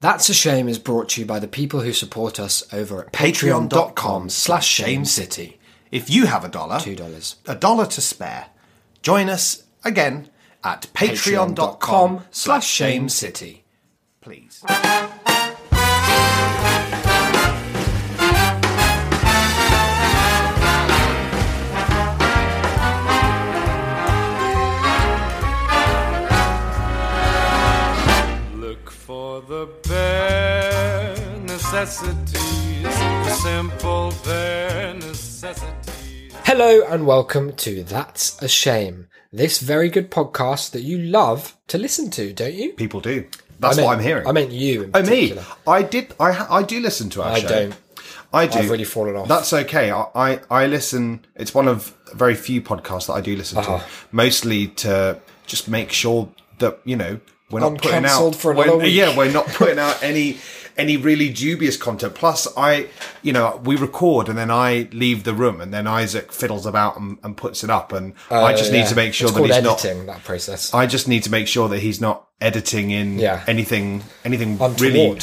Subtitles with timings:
[0.00, 3.12] That's a Shame is brought to you by the people who support us over at
[3.12, 5.56] patreon.com slash shamecity.
[5.90, 7.36] If you have a dollar, Two dollars.
[7.46, 8.46] a dollar to spare,
[9.02, 10.28] join us again
[10.62, 13.62] at patreon.com slash shamecity.
[14.20, 14.62] Please.
[31.82, 36.32] Necessities, the simple bare necessities.
[36.44, 39.06] Hello and welcome to That's a Shame.
[39.32, 42.72] This very good podcast that you love to listen to, don't you?
[42.72, 43.26] People do.
[43.60, 44.26] That's I meant- what I'm hearing.
[44.26, 45.38] I meant you in Oh, me.
[45.68, 46.12] I did.
[46.18, 47.48] I I do listen to our I show.
[47.48, 47.74] don't.
[48.32, 48.58] I do.
[48.58, 49.28] I've really fallen off.
[49.28, 49.92] That's okay.
[49.92, 51.24] I, I, I listen.
[51.36, 53.78] It's one of very few podcasts that I do listen Uh-huh.
[53.78, 57.20] to, mostly to just make sure that you know
[57.52, 58.34] we're not I'm putting out.
[58.34, 58.94] for another we're- week.
[58.96, 60.38] Yeah, we're not putting out any
[60.78, 62.14] any really dubious content.
[62.14, 62.86] Plus, I,
[63.22, 66.98] you know, we record and then I leave the room, and then Isaac fiddles about
[66.98, 69.42] and, and puts it up, and I just Uh, need to make sure it's that
[69.44, 69.84] he's not.
[69.84, 70.72] editing, that process.
[70.72, 73.42] I just need to make sure that he's not editing in Yeah.
[73.46, 74.80] anything, anything Untoward.
[74.80, 75.18] really,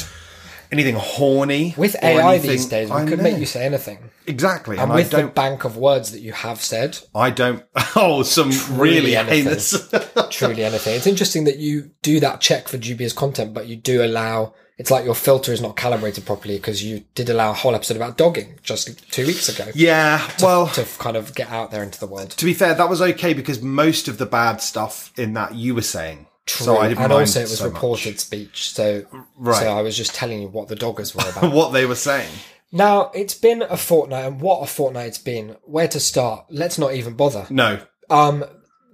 [0.70, 3.22] anything horny With AI anything- these days, we I could know.
[3.24, 3.98] make you say anything.
[4.26, 7.62] exactly, And and, with I the bank of words that you have said, I don't.
[7.98, 9.44] Oh, some really anything.
[9.44, 9.74] heinous.
[10.30, 10.94] truly anything.
[10.96, 14.52] It's interesting that you do that check for dubious content, but you do allow.
[14.78, 17.96] It's like your filter is not calibrated properly because you did allow a whole episode
[17.96, 21.98] about dogging just two weeks ago yeah, well, to kind of get out there into
[21.98, 22.30] the world.
[22.32, 25.74] to be fair, that was okay because most of the bad stuff in that you
[25.74, 27.72] were saying, so I didn't and also it was so much.
[27.74, 29.04] reported speech, so
[29.36, 29.62] Right.
[29.62, 31.52] so I was just telling you what the doggers were about.
[31.54, 32.30] what they were saying.
[32.70, 35.56] now it's been a fortnight, and what a fortnight it's been.
[35.62, 36.44] Where to start?
[36.50, 37.46] Let's not even bother.
[37.48, 38.44] No, Um,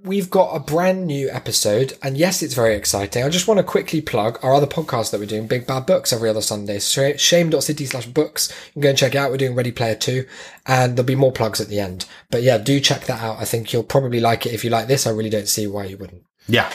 [0.05, 3.23] we've got a brand new episode, and yes, it's very exciting.
[3.25, 6.13] I just want to quickly plug our other podcast that we're doing, Big Bad Books,
[6.13, 6.79] every other Sunday.
[6.79, 8.51] Sh- Shame.city slash books.
[8.69, 9.31] You can go and check it out.
[9.31, 10.27] We're doing Ready Player 2,
[10.67, 12.07] and there'll be more plugs at the end.
[12.31, 13.39] But yeah, do check that out.
[13.39, 14.53] I think you'll probably like it.
[14.55, 16.25] If you like this, I really don't see why you wouldn't.
[16.47, 16.73] yeah,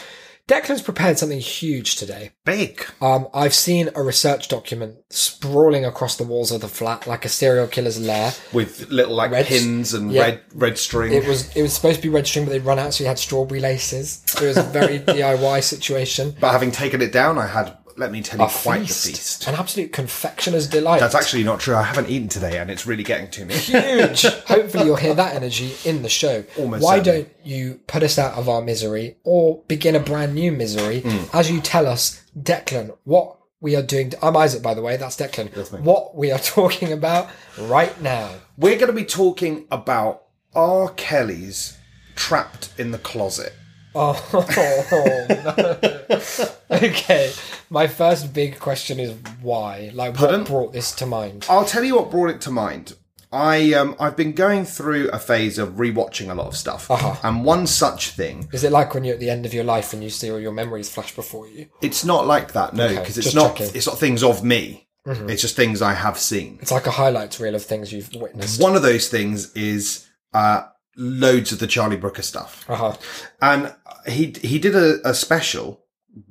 [0.47, 2.31] Declan's prepared something huge today.
[2.45, 2.85] big.
[3.01, 7.29] Um, I've seen a research document sprawling across the walls of the flat like a
[7.29, 8.31] serial killer's lair.
[8.53, 10.21] With little like Red- pins and yeah.
[10.21, 11.11] red red string.
[11.11, 13.07] It was it was supposed to be red string, but they'd run out, so you
[13.09, 14.23] had strawberry laces.
[14.41, 16.33] It was a very DIY situation.
[16.39, 17.77] but having taken it down, I had.
[17.97, 19.03] Let me tell you, A quite feast.
[19.05, 19.47] the feast.
[19.47, 20.99] an absolute confectioner's delight.
[20.99, 21.75] That's actually not true.
[21.75, 23.55] I haven't eaten today, and it's really getting to me.
[23.55, 24.23] huge.
[24.45, 26.43] Hopefully, you'll hear that energy in the show.
[26.57, 27.23] Almost Why certainly.
[27.23, 31.23] don't you put us out of our misery or begin a brand new misery Hmm.
[31.35, 34.13] as you tell us, Declan, what we are doing?
[34.21, 34.97] I'm Isaac, by the way.
[34.97, 35.81] That's Declan.
[35.81, 38.29] What we are talking about right now.
[38.57, 40.89] We're going to be talking about R.
[40.89, 41.77] Kelly's
[42.15, 43.53] Trapped in the Closet.
[43.99, 44.13] Oh,
[45.29, 46.47] no.
[46.71, 47.31] okay.
[47.69, 49.91] My first big question is why?
[49.93, 50.41] Like, Pardon?
[50.41, 51.45] what brought this to mind?
[51.49, 52.93] I'll tell you what brought it to mind.
[53.31, 57.15] I um I've been going through a phase of rewatching a lot of stuff, Uh-huh.
[57.23, 58.47] and one such thing.
[58.53, 60.39] Is it like when you're at the end of your life and you see all
[60.39, 61.67] your memories flash before you?
[61.81, 63.57] It's not like that, no, Okay, because it's not.
[63.57, 63.75] checking.
[63.75, 64.87] It's not things of me.
[65.05, 65.29] Mm-hmm.
[65.29, 66.59] It's just things I have seen.
[66.61, 68.61] It's like a highlights reel of things you've witnessed.
[68.61, 70.63] One of those things is uh
[70.97, 72.95] loads of the Charlie Brooker stuff, Uh-huh.
[73.41, 73.73] and
[74.07, 75.83] he he did a, a special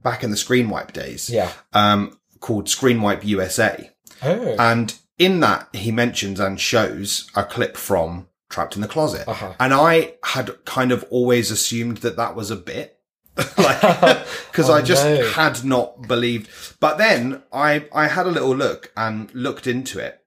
[0.03, 1.53] back in the Screenwipe days, Yeah.
[1.73, 3.91] um, called Screenwipe USA.
[4.23, 4.57] Oh.
[4.59, 9.29] And in that, he mentions and shows a clip from Trapped in the Closet.
[9.29, 9.55] Uh-huh.
[9.61, 12.99] And I had kind of always assumed that that was a bit.
[13.59, 13.81] like,
[14.51, 15.31] because I just Oh, no.
[15.31, 16.49] had not believed.
[16.81, 20.21] But then I, I had a little look and looked into it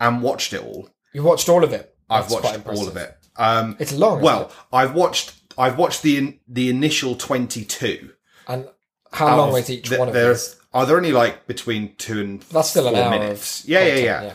[0.00, 0.88] and watched it all.
[1.12, 1.94] You watched all of it.
[2.10, 3.16] I've That's watched all of it.
[3.36, 4.20] Um, It's long.
[4.20, 4.52] well, it?
[4.72, 8.10] I've watched, I've watched the, in, the initial 22.
[8.48, 8.68] and
[9.12, 10.56] how long is each one of these?
[10.72, 13.62] Are there only like between two and That's still an hour minutes?
[13.62, 14.32] of yeah, yeah, yeah,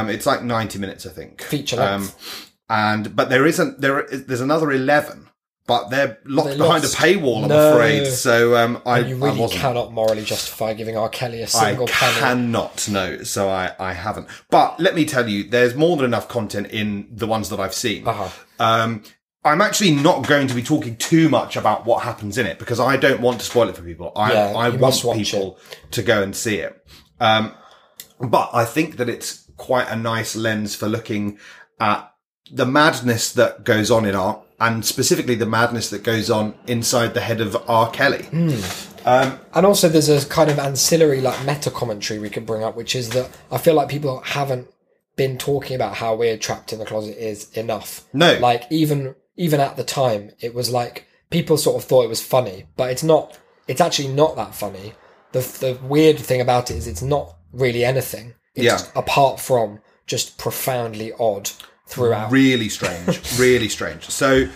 [0.00, 1.40] Um, it's like ninety minutes, I think.
[1.40, 2.50] Feature Um, length.
[2.68, 4.00] and but there isn't there.
[4.00, 5.28] is- There's another eleven,
[5.68, 7.42] but they're locked They're behind a paywall.
[7.42, 7.74] I'm No.
[7.74, 8.06] afraid.
[8.06, 9.60] So um, I, you I really wasn't.
[9.60, 11.10] cannot morally justify giving R.
[11.10, 12.16] Kelly a single penny.
[12.16, 14.28] I cannot no, so I, I haven't.
[14.50, 17.74] But let me tell you, there's more than enough content in the ones that I've
[17.74, 18.08] seen.
[18.08, 18.30] Uh-huh.
[18.58, 19.02] Um,
[19.44, 22.80] I'm actually not going to be talking too much about what happens in it because
[22.80, 24.10] I don't want to spoil it for people.
[24.16, 25.58] I, Yeah, I want people
[25.90, 26.82] to go and see it.
[27.20, 27.54] Um,
[28.18, 31.38] but I think that it's quite a nice lens for looking
[31.78, 32.10] at
[32.50, 37.14] the madness that goes on in art and specifically the madness that goes on inside
[37.14, 37.90] the head of R.
[37.90, 38.24] Kelly.
[38.24, 38.60] Hmm.
[39.04, 42.94] And also, there's a kind of ancillary, like meta commentary we could bring up, which
[42.94, 44.68] is that I feel like people haven't
[45.16, 48.04] been talking about how weird trapped in the closet is enough.
[48.12, 48.38] No.
[48.38, 52.22] like even even at the time, it was like people sort of thought it was
[52.22, 53.38] funny, but it's not.
[53.66, 54.92] It's actually not that funny.
[55.32, 58.34] the the weird thing about it is it's not really anything.
[58.54, 58.78] It's Yeah.
[58.94, 61.50] apart from just profoundly odd
[61.88, 62.30] throughout.
[62.30, 63.38] Really strange.
[63.38, 64.08] really strange.
[64.10, 64.48] So,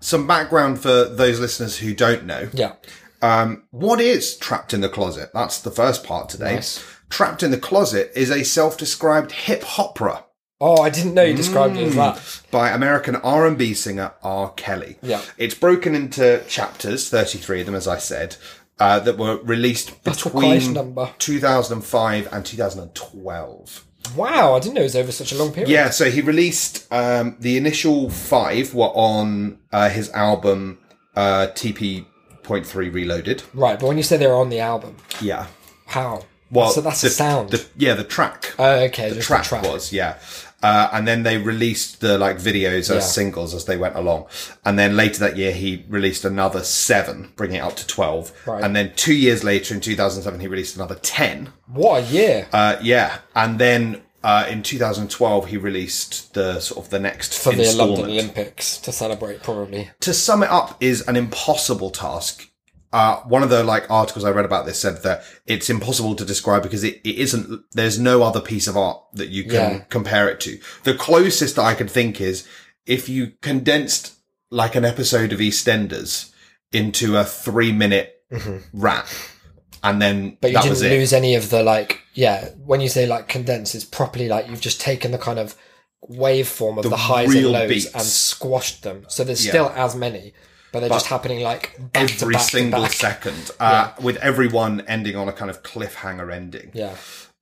[0.00, 2.48] some background for those listeners who don't know.
[2.52, 2.74] yeah.
[3.22, 5.30] Um, what is Trapped in the Closet?
[5.32, 6.56] That's the first part today.
[6.56, 6.84] Nice.
[7.08, 10.24] Trapped in the Closet is a self-described hip opera
[10.60, 12.40] Oh, I didn't know you described it as that.
[12.50, 14.50] by American R&B singer R.
[14.52, 14.96] Kelly.
[15.02, 15.20] Yeah.
[15.36, 18.36] It's broken into chapters, 33 of them, as I said,
[18.78, 20.74] uh, that were released between
[21.18, 23.84] 2005 and 2012.
[24.16, 25.68] Wow, I didn't know it was over such a long period.
[25.70, 30.78] Yeah, so he released um, the initial five were on uh, his album
[31.16, 33.42] uh, TP.3 Reloaded.
[33.54, 35.46] Right, but when you say they're on the album, Yeah.
[35.86, 36.22] how?
[36.50, 37.50] Well, so that's the, a sound.
[37.50, 38.54] The, yeah, the track.
[38.58, 39.62] oh, okay, the track, the track.
[39.64, 40.18] was yeah.
[40.64, 43.00] Uh, and then they released the like videos as Yeah.
[43.00, 44.24] singles as they went along.
[44.64, 48.32] And then later that year, he released another seven, bringing it up to 12.
[48.46, 48.64] Right.
[48.64, 51.52] And then two years later in 2007, he released another 10.
[51.66, 53.18] What a year Uh, yeah.
[53.36, 57.70] And then, uh, in 2012, he released the sort of the next for the.
[57.74, 59.90] London Olympics to celebrate, probably.
[60.00, 62.48] to sum it up is an impossible task.
[62.94, 66.24] Uh, one of the like articles I read about this said that it's impossible to
[66.24, 69.78] describe because it, it isn't, there's no other piece of art that you can Yeah.
[69.90, 70.58] compare it to.
[70.84, 72.46] The closest that I could think is
[72.86, 74.12] if you condensed
[74.50, 76.30] like an episode of EastEnders
[76.70, 78.22] into a three minute
[78.72, 79.08] rap
[79.82, 80.34] and then Mm-hmm.
[80.40, 82.00] But you didn't lose any of the like.
[82.14, 85.56] Yeah, when you say like condense, it's properly like you've just taken the kind of
[86.08, 87.86] waveform of the, highs and lows beats.
[87.92, 89.04] and squashed them.
[89.08, 89.50] So there's Yeah.
[89.52, 90.32] still as many,
[90.74, 95.50] but they're just happening like Every single second, uh, with everyone ending on a kind
[95.50, 96.70] of cliffhanger ending.
[96.74, 96.94] Yeah.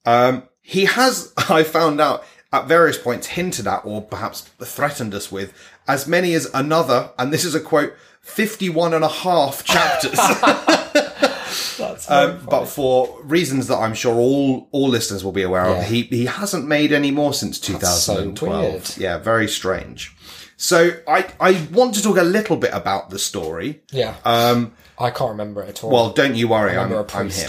[0.05, 5.33] Um, he has, I found out at various points, hinted at or perhaps threatened us
[5.33, 5.53] with
[5.89, 10.13] as many as another, and this is a quote, 51 and a half chapters.
[11.79, 15.81] That's um, but for reasons that I'm sure all, all listeners will be aware Yeah.
[15.81, 18.63] of, he, he hasn't made any more since so 2012.
[18.73, 18.97] weird.
[18.97, 20.15] Yeah, very strange.
[20.63, 23.83] So I, I want to talk a little bit about the story.
[23.91, 24.15] yeah.
[24.25, 25.91] Um, I can't remember it at all.
[25.91, 27.49] well, don't you worry, I'm, remember a I'm here.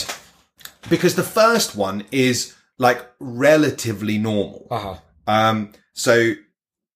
[0.90, 4.68] Because the first one is like relatively normal.
[4.72, 4.96] uh huh.
[5.28, 6.34] Um, so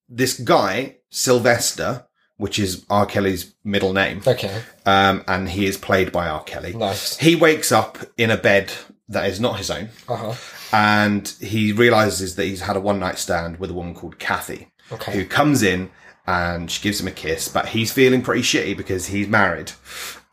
[0.09, 2.05] this guy, Sylvester,
[2.37, 3.05] which is R.
[3.05, 4.61] Kelly's middle name, Okay.
[4.87, 6.43] um, and he is played by R.
[6.43, 6.73] Kelly.
[6.73, 7.17] Nice.
[7.17, 8.71] He wakes up in a bed
[9.09, 10.33] that is not his own, Uh huh.
[10.73, 14.71] and he realizes that he's had a one night stand with a woman called Kathy,
[14.91, 15.13] Okay.
[15.13, 15.91] who comes in
[16.27, 19.71] and she gives him a kiss, but he's feeling pretty shitty because he's married.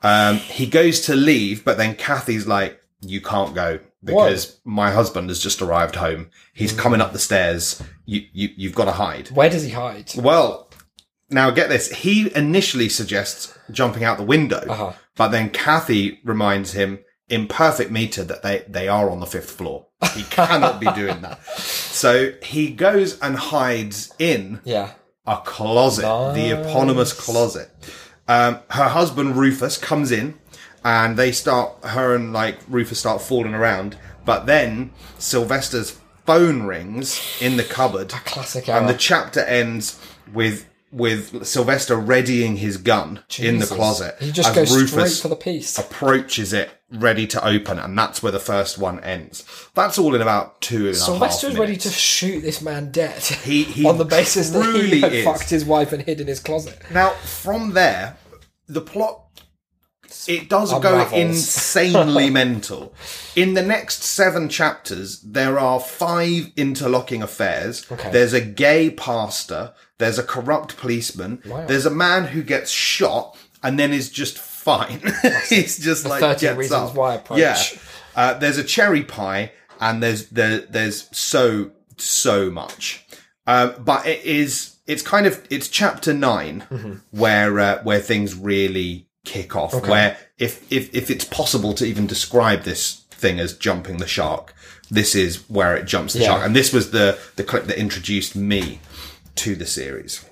[0.03, 5.29] Um, he goes to leave, but then Kathy's like, you can't go because my husband
[5.31, 6.31] has just arrived home.
[6.53, 6.79] He's Mm.
[6.79, 7.83] coming up the stairs.
[8.05, 9.29] You, you, you've got to hide.
[9.29, 10.13] Where does he hide?
[10.17, 10.71] Well,
[11.31, 11.91] now get this.
[11.91, 14.93] He initially suggests jumping out the window, Uh-huh.
[15.17, 16.99] but then Kathy reminds him
[17.31, 19.87] in perfect meter that they, they are on the fifth floor.
[20.15, 21.41] He cannot be doing that.
[21.95, 24.91] So he goes and hides in Yeah.
[25.27, 26.03] A closet,
[26.35, 27.71] the eponymous closet.
[28.29, 30.35] Um, her husband Rufus comes in
[30.85, 37.21] and they start, her and like Rufus start falling around, but then Sylvester's phone rings
[37.41, 40.01] in the cupboard Classic and the chapter ends
[40.33, 45.29] with with Sylvester readying his gun in the closet He just goes Rufus straight for
[45.29, 45.77] the piece.
[45.77, 49.45] approaches it ready to open, and that's where the first one ends.
[49.75, 53.21] That's all in about two and a half ready to shoot this man dead.
[53.21, 55.25] He- he on the basis that he had is.
[55.25, 56.79] fucked his wife and hid in his closet.
[56.93, 58.17] Now, from there,
[58.69, 59.21] the plot
[60.29, 62.95] it does go insanely mental.
[63.35, 67.91] In the next seven chapters, there are five interlocking affairs.
[67.91, 68.11] Okay.
[68.11, 69.75] There's a gay pastor.
[69.99, 71.43] There's a corrupt policeman.
[71.47, 71.67] Wow.
[71.67, 75.01] There's a man who gets shot and then is just fine.
[75.49, 76.95] He's just like 13 gets Reasons up.
[76.97, 77.39] Why approach.
[77.39, 77.57] Yeah.
[78.17, 83.05] Uh, there's a cherry pie, and there's there, there's so so much.
[83.47, 89.09] Um, but it is it's kind of it's chapter 9 where uh, where things really
[89.25, 89.75] kick off.
[89.89, 94.55] Where if if if it's possible to even describe this thing as jumping the shark,
[94.91, 96.27] this is where it jumps the Yeah.
[96.27, 96.47] shark.
[96.47, 98.79] And this was the the clip that introduced me
[99.37, 100.25] to the series.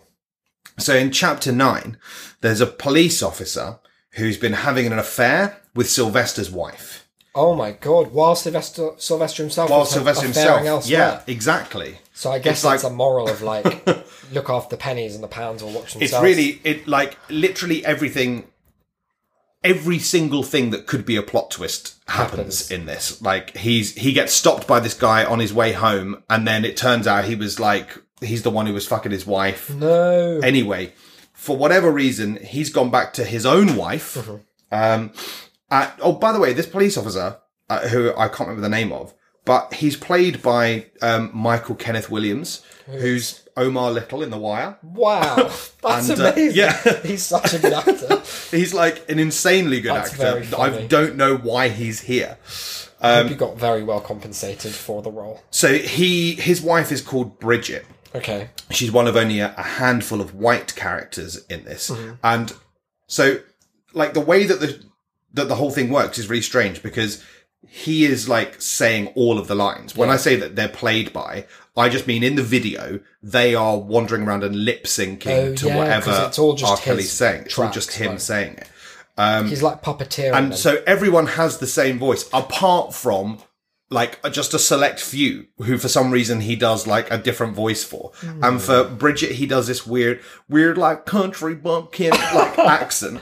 [0.79, 1.97] So in chapter nine,
[2.41, 3.79] there's a police officer
[4.13, 7.09] who's been having an affair with Sylvester's wife.
[7.35, 8.13] Oh my god!
[8.13, 10.99] While Sylvester Sylvester himself While was Sylvester himself, elsewhere.
[10.99, 11.99] yeah, exactly.
[12.13, 13.87] So I guess It's like- it's a moral of like
[14.33, 16.13] look after the pennies and the pounds or watch themselves.
[16.13, 18.49] It's really it like literally everything
[19.65, 22.71] every single thing that could be a plot twist happens, Happens.
[22.71, 23.23] in this.
[23.23, 26.77] Like he's he gets stopped by this guy on his way home and then it
[26.77, 29.71] turns out he was like he's the one who was fucking his wife.
[29.71, 30.41] no.
[30.43, 30.93] Anyway,
[31.33, 34.15] for whatever reason, he's gone back to his own wife.
[34.15, 34.37] Mm-hmm.
[34.75, 35.13] Um,
[35.71, 37.39] uh, oh, by the way, this police officer
[37.69, 39.13] uh, who I can't remember the name of,
[39.45, 44.79] but he's played by um, Michael Kenneth Williams, who's Omar Little in The Wire.
[44.83, 45.37] Wow,
[45.83, 46.57] that's And, uh, amazing.
[46.59, 47.01] yeah.
[47.03, 48.23] he's such a good actor.
[48.57, 50.57] He's like an insanely good That's actor.
[50.59, 52.37] I don't know why he's here.
[53.01, 55.41] I Um, hope he got very well compensated for the role.
[55.51, 57.87] So he, his wife is called Bridget.
[58.15, 62.13] Okay, she's one of only a, a handful of white characters in this Mm-hmm.
[62.23, 62.53] and
[63.07, 63.41] so
[63.95, 64.83] like the way that the
[65.35, 67.23] that the whole thing works is really strange because
[67.67, 71.47] he is like saying all of the lines when i say that they're played by
[71.77, 75.67] i just mean in the video they are wandering around and lip syncing Oh, to
[75.69, 78.21] yeah, whatever it's all just r kelly's saying it's all just him right.
[78.21, 80.35] saying it he's like puppeteering.
[80.35, 80.59] and them.
[80.59, 83.39] so everyone has the same voice apart from
[83.93, 87.85] like just a select few who for some reason he does like a different voice
[87.85, 93.21] for and for bridget he does this weird weird like country bumpkin like accent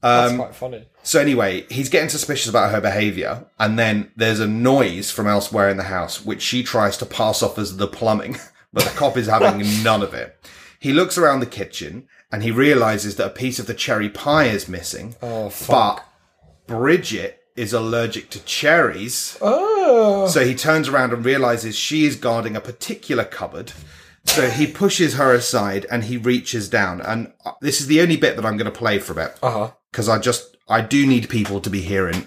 [0.00, 0.86] that's um, quite funny.
[1.02, 5.68] so anyway he's getting suspicious about her behavior and then there's a noise from elsewhere
[5.68, 8.36] in the house which she tries to pass off as the plumbing
[8.72, 10.36] but the cop is having none of it
[10.78, 14.44] he looks around the kitchen and he realizes that a piece of the cherry pie
[14.46, 15.96] is missing Oh fuck.
[15.96, 16.08] but
[16.78, 19.36] Bridget is allergic to cherries.
[19.42, 23.72] oh, So he turns around and realizes she is guarding a particular cupboard.
[24.24, 27.00] So he pushes her aside and he reaches down.
[27.00, 29.50] And uh, this is the only bit that I'm going to play from it uh
[29.50, 29.70] huh.
[29.90, 32.26] because I just, I do need people to be hearing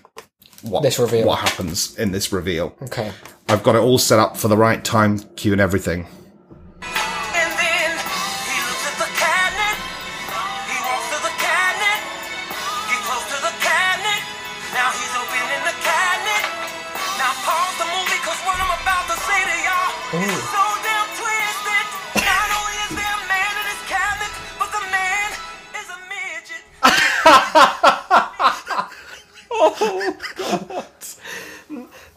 [0.62, 1.25] what, This reveal.
[1.25, 2.75] what happens in this reveal.
[2.84, 3.12] Okay.
[3.48, 6.08] I've got it all set up for the right time cue and everything.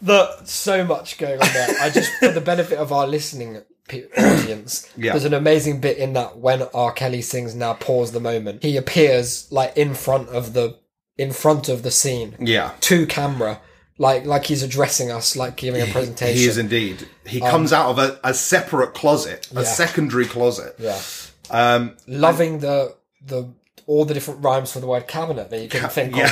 [0.09, 1.67] The so much going on there.
[1.79, 3.61] I just for the benefit of our listening
[4.17, 4.91] audience.
[4.97, 5.13] Yeah.
[5.13, 6.91] There's an amazing bit in that when R.
[6.91, 10.77] Kelly sings "Now Pause the Moment." He appears like in front of the
[11.17, 12.71] in front of the scene Yeah.
[12.81, 13.61] to camera,
[13.97, 16.37] like like he's addressing us, like giving a presentation.
[16.37, 17.07] He is indeed.
[17.25, 19.63] He comes out of a, a separate closet, a Yeah.
[19.63, 20.75] secondary closet.
[20.79, 20.99] yeah,
[21.49, 23.49] Um, loving the the
[23.89, 26.31] all the different rhymes for the word cabinet that you can think yeah.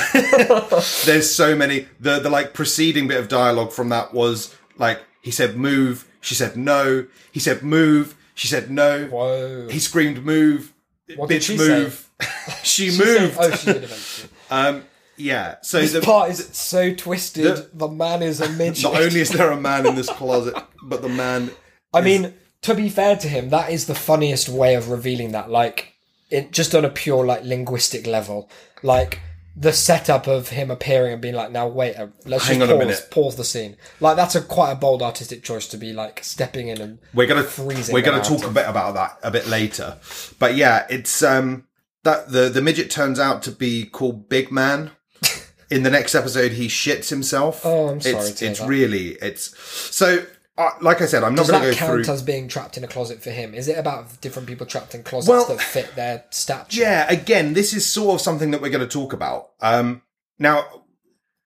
[0.52, 1.04] of.
[1.08, 1.88] There's so many.
[2.00, 6.36] The the like preceding bit of dialogue from that was like he said move, she
[6.36, 7.08] said no.
[7.32, 9.06] He said move, she said no.
[9.08, 9.68] Whoa!
[9.70, 10.72] He screamed move,
[11.16, 12.10] What did bitch she move.
[12.64, 13.38] she, She said- moved.
[13.40, 14.30] oh, she did eventually.
[14.50, 14.84] Um,
[15.18, 15.56] yeah.
[15.62, 17.44] So This the, part is so twisted.
[17.44, 18.84] the- the man is a midget.
[18.84, 21.52] not only is there a man in this closet, but the man.
[21.94, 25.50] I mean, to be fair to him, that is the funniest way of revealing that.
[25.50, 25.96] Like,
[26.30, 28.50] it just on a pure like linguistic level,
[28.84, 29.20] like
[29.56, 32.76] the setup of him appearing and being like, "Now wait, uh, let's Hang just on
[32.76, 35.78] a pause, minute." pause the scene." Like that's a quite a bold artistic choice to
[35.78, 39.18] be like stepping in and We're gonna freezing we're gonna talk a bit about that
[39.24, 39.98] a bit later,
[40.38, 41.66] but yeah, it's um
[42.04, 44.92] that the the midget turns out to be called Big Man.
[45.70, 47.66] In the next episode, he shits himself.
[47.66, 49.58] Oh, I'm sorry It's it's really it's
[49.94, 50.26] so.
[50.58, 52.14] Uh, like I said, I'm not going to that go count through.
[52.14, 53.54] as being trapped in a closet for him?
[53.54, 56.82] Is it about different people trapped in closets Well- that fit their stature?
[56.82, 59.50] Yeah, again, this is sort of something that we're going to talk about.
[59.62, 60.02] Um,
[60.40, 60.66] now,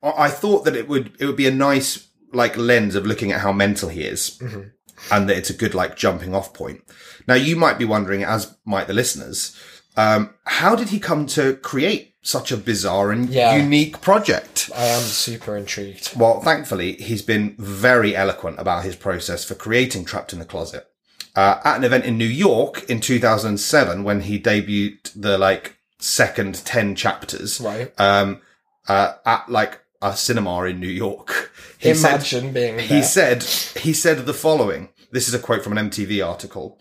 [0.01, 3.31] I I thought that it would it would be a nice like lens of looking
[3.33, 4.61] at how mental he is, Mm-hmm.
[5.11, 6.81] and that it's a good like jumping off point.
[7.27, 9.55] Now, you might be wondering, as might the listeners,
[9.97, 13.55] um, how did he come to create such a bizarre and Yeah.
[13.55, 14.69] unique project?
[14.75, 16.11] I am super intrigued.
[16.15, 20.87] Well, thankfully, he's been very eloquent about his process for creating Trapped in the Closet.
[21.35, 26.63] Uh, at an event in New York in 2007, when he debuted the like second
[26.65, 27.91] 10 chapters, Right.
[27.99, 28.41] um,
[28.87, 32.85] uh, at like a cinema in New York, he said, Imagine being there.
[32.85, 34.89] he said, he said the following.
[35.11, 36.79] This is a quote from an MTV article.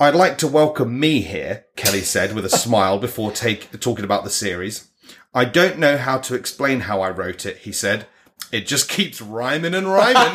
[0.00, 4.24] I'd like to welcome me here, Kelly said with a smile before take, talking about
[4.24, 4.88] the series.
[5.32, 8.06] I don't know how to explain how I wrote it, he said.
[8.50, 10.32] It just keeps rhyming and rhyming.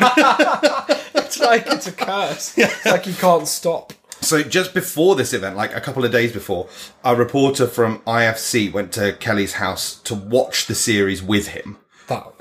[1.14, 2.54] it's like it's a curse.
[2.58, 3.92] It's like you can't stop.
[4.20, 6.68] so just before this event, like a couple of days before,
[7.04, 11.76] a reporter from IFC went to Kelly's house to watch the series with him.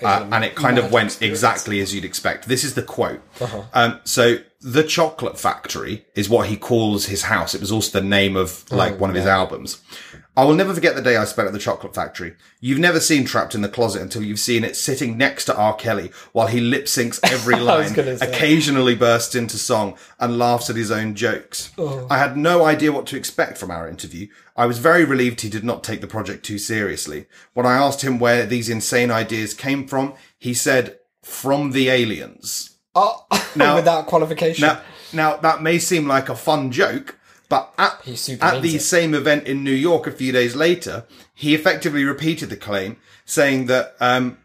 [0.04, 1.38] Uh, and it kind of went experience.
[1.38, 2.48] exactly as you'd expect.
[2.48, 3.22] This is the quote.
[3.40, 3.64] Uh-huh.
[3.74, 7.56] Um, so the chocolate factory is what he calls his house.
[7.56, 9.82] It was also the name of like Oh, one of his albums.
[10.36, 12.36] I will never forget the day I spent at the chocolate factory.
[12.60, 15.76] You've never seen Trapped in the Closet until you've seen it sitting next to R.
[15.76, 20.92] Kelly while he lip syncs every line, occasionally bursts into song and laughs at his
[20.92, 21.72] own jokes.
[21.78, 22.06] Oh.
[22.10, 24.28] I had no idea what to expect from our interview.
[24.58, 27.28] I was very relieved he did not take the project too seriously.
[27.54, 32.69] When I asked him where these insane ideas came from, he said, from the aliens.
[32.96, 34.68] Oh, Now- without qualification.
[34.68, 34.82] Now,
[35.14, 37.18] now that may seem like a fun joke,
[37.50, 37.94] but at,
[38.42, 38.82] at the it.
[38.82, 43.66] same event in New York a few days later, he effectively repeated the claim, saying
[43.66, 44.38] that um,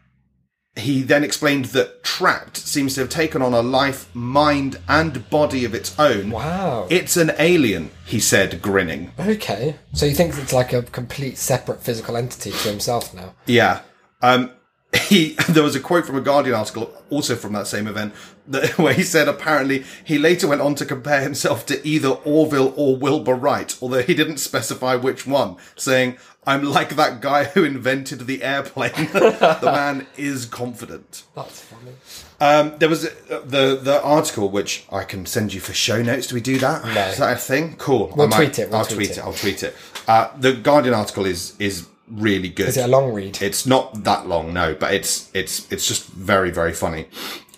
[0.75, 5.65] he then explained that Trapped seems to have taken on a life, mind, and body
[5.65, 6.31] of its own.
[6.31, 6.87] Wow.
[6.89, 9.11] It's an alien, he said, grinning.
[9.19, 9.75] okay.
[9.93, 13.35] So you think it's like a complete separate physical entity to himself now?
[13.45, 13.81] Yeah.
[14.23, 14.51] Um,
[14.97, 18.13] he there was a quote from a Guardian article, also from that same event,
[18.47, 22.73] that, where he said apparently he later went on to compare himself to either Orville
[22.75, 27.63] or Wilbur Wright, although he didn't specify which one, saying, "I'm like that guy who
[27.63, 31.23] invented the airplane." the man is confident.
[31.35, 31.91] That's funny.
[32.39, 36.27] Um, there was uh, the the article which I can send you for show notes.
[36.27, 36.83] Do we do that?
[36.83, 37.07] No.
[37.07, 37.75] Is that a thing?
[37.77, 38.13] Cool.
[38.15, 39.17] We'll tweet it, we'll I'll tweet tweet it.
[39.17, 39.23] it.
[39.23, 39.75] I'll tweet it.
[40.07, 42.67] Uh, the Guardian article is is really good.
[42.69, 43.41] Is it a long read?
[43.41, 47.07] It's not that long, no, but it's it's it's just very very funny.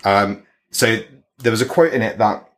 [0.04, 1.00] Um, so
[1.40, 2.50] there was a quote in it that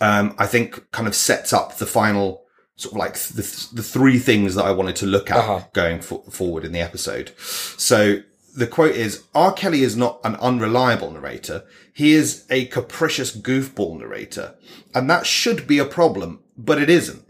[0.00, 2.42] um, I think kind of sets up the final
[2.76, 5.60] sort of like the the three things that I wanted to look at Uh-huh.
[5.72, 7.32] going for, forward in the episode.
[7.38, 8.18] So
[8.56, 9.52] the quote is: R.
[9.52, 11.64] Kelly is not an unreliable narrator.
[11.94, 14.54] He is a capricious goofball narrator,
[14.94, 17.22] and that should be a problem, but it isn't.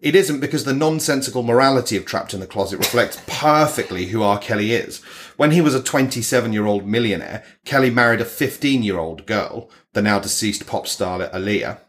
[0.00, 4.38] It isn't because the nonsensical morality of Trapped in the Closet reflects perfectly who R.
[4.38, 5.02] Kelly is.
[5.36, 9.68] When he was a 27 year old millionaire, Kelly married a 15 year old girl,
[9.92, 11.80] the now deceased pop starlet Aaliyah.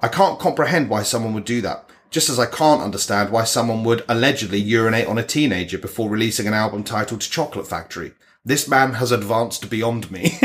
[0.00, 1.90] I can't comprehend why someone would do that.
[2.10, 6.46] Just as I can't understand why someone would allegedly urinate on a teenager before releasing
[6.46, 8.12] an album titled Chocolate Factory.
[8.44, 10.38] This man has advanced beyond me.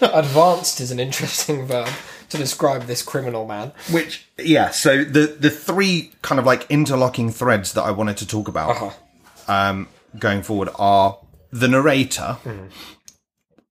[0.00, 1.90] Advanced is an interesting verb
[2.30, 3.72] to describe this criminal man.
[3.90, 8.26] Which, yeah, so the, the three kind of like interlocking threads that I wanted to
[8.26, 9.52] talk about Uh-huh.
[9.52, 11.18] um, going forward are
[11.50, 12.36] the narrator.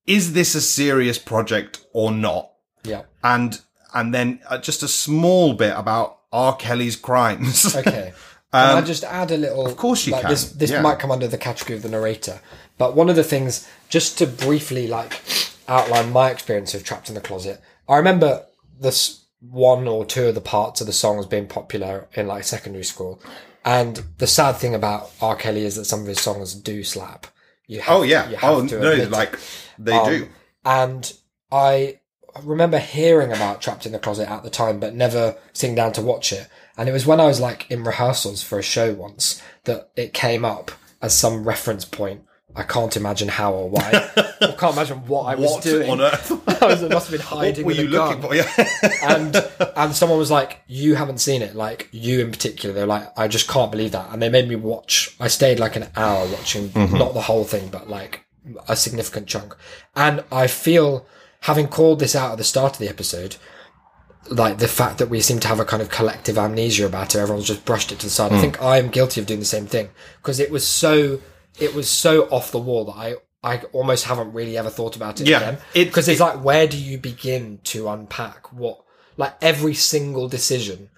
[0.06, 2.52] Is this a serious project or not?
[2.84, 3.04] Yeah.
[3.24, 3.60] And
[3.94, 6.56] and then uh, just a small bit about R.
[6.56, 7.76] Kelly's crimes.
[7.76, 8.14] Okay.
[8.54, 9.66] Can I just add a little?
[9.66, 10.82] Of Um, course you like, can, This this yeah.
[10.82, 12.40] might come under the category of the narrator,
[12.78, 15.22] but one of the things, just to briefly like
[15.68, 18.46] outline my experience of Trapped in the Closet, I remember
[18.80, 22.84] this one or two of the parts of the songs being popular in like secondary
[22.84, 23.22] school,
[23.64, 25.36] and the sad thing about R.
[25.36, 27.28] Kelly is that some of his songs do slap.
[27.68, 28.30] You have, oh yeah.
[28.30, 29.38] you Oh to no, like
[29.78, 30.28] they Um, do.
[30.64, 31.14] And
[31.52, 32.00] I
[32.44, 36.02] remember hearing about Trapped in the Closet at the time, but never sitting down to
[36.02, 36.48] watch it.
[36.78, 40.14] And it was when I was like in rehearsals for a show once that it
[40.14, 42.22] came up as some reference point.
[42.58, 44.10] I can't imagine how or why.
[44.42, 45.90] I can't imagine what I was What doing.
[45.92, 46.32] on earth?
[46.62, 48.22] I was, I must have been what hiding were with you a gun.
[48.22, 48.36] looking for?
[48.36, 48.90] Yeah.
[49.04, 49.36] and
[49.76, 53.28] and someone was like, "You haven't seen it." Like you in particular, they're like, "I
[53.28, 55.16] just can't believe that." And they made me watch.
[55.20, 56.98] I stayed like an hour watching, mm-hmm.
[56.98, 58.26] not the whole thing, but like
[58.68, 59.56] a significant chunk.
[59.96, 61.06] And I feel,
[61.42, 63.36] having called this out at the start of the episode,
[64.30, 67.20] like the fact that we seem to have a kind of collective amnesia about it.
[67.20, 68.32] Everyone's just brushed it to the side.
[68.32, 68.42] I hmm.
[68.42, 71.20] think I'm guilty of doing the same thing because it was so,
[71.60, 73.16] it was so off the wall that I.
[73.44, 76.68] I almost haven't really ever thought about it Yeah, again it- because it's like where
[76.68, 78.84] do you begin to unpack what
[79.16, 80.90] like every single decision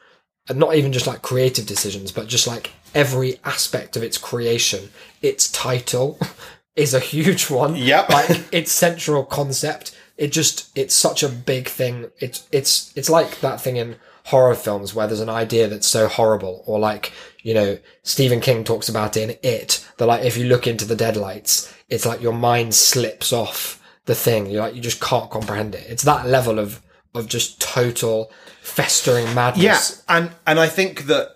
[0.48, 4.90] and not even just like creative decisions but just like every aspect of its creation
[5.22, 6.18] its title
[6.78, 8.10] is a huge one Yep.
[8.18, 13.42] like its central concept it just it's such a big thing it's it's it's like
[13.42, 13.98] that thing in
[14.30, 17.12] horror films where there's an idea that's so horrible or like
[17.44, 20.96] you know stephen king talks about in it that like if you look into the
[20.96, 24.48] deadlights it's like your mind slips off the thing.
[24.48, 25.86] You like you just can't comprehend it.
[25.88, 26.82] It's that level of
[27.16, 30.04] of just total festering madness.
[30.10, 31.30] Yeah, and and I think that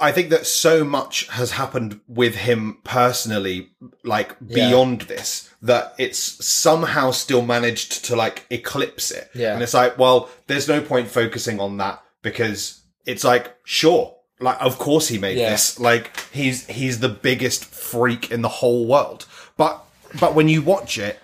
[0.00, 3.68] I think that so much has happened with him personally,
[4.02, 4.68] like Yeah.
[4.68, 9.30] beyond this, that it's somehow still managed to like eclipse it.
[9.34, 9.52] Yeah.
[9.54, 14.56] and it's like, well, there's no point focusing on that because it's like, sure, like
[14.60, 15.50] of course he made Yeah.
[15.50, 19.84] this, like he's he's the biggest freak in the whole world, but
[20.18, 21.18] but when you watch it,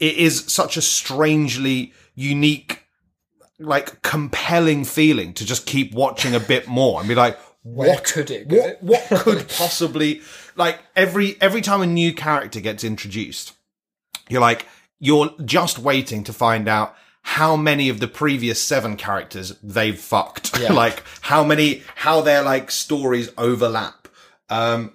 [0.00, 2.84] it is such a strangely unique
[3.60, 7.36] like compelling feeling to just keep watching a bit more and be like
[7.74, 8.76] Where what could it go?
[8.80, 10.20] what, what could possibly
[10.56, 13.52] like every every time a new character gets introduced
[14.28, 14.66] you're like
[15.00, 20.58] you're just waiting to find out how many of the previous seven characters they've fucked
[20.60, 20.72] Yeah.
[20.72, 24.08] like how many how their like stories overlap
[24.50, 24.92] um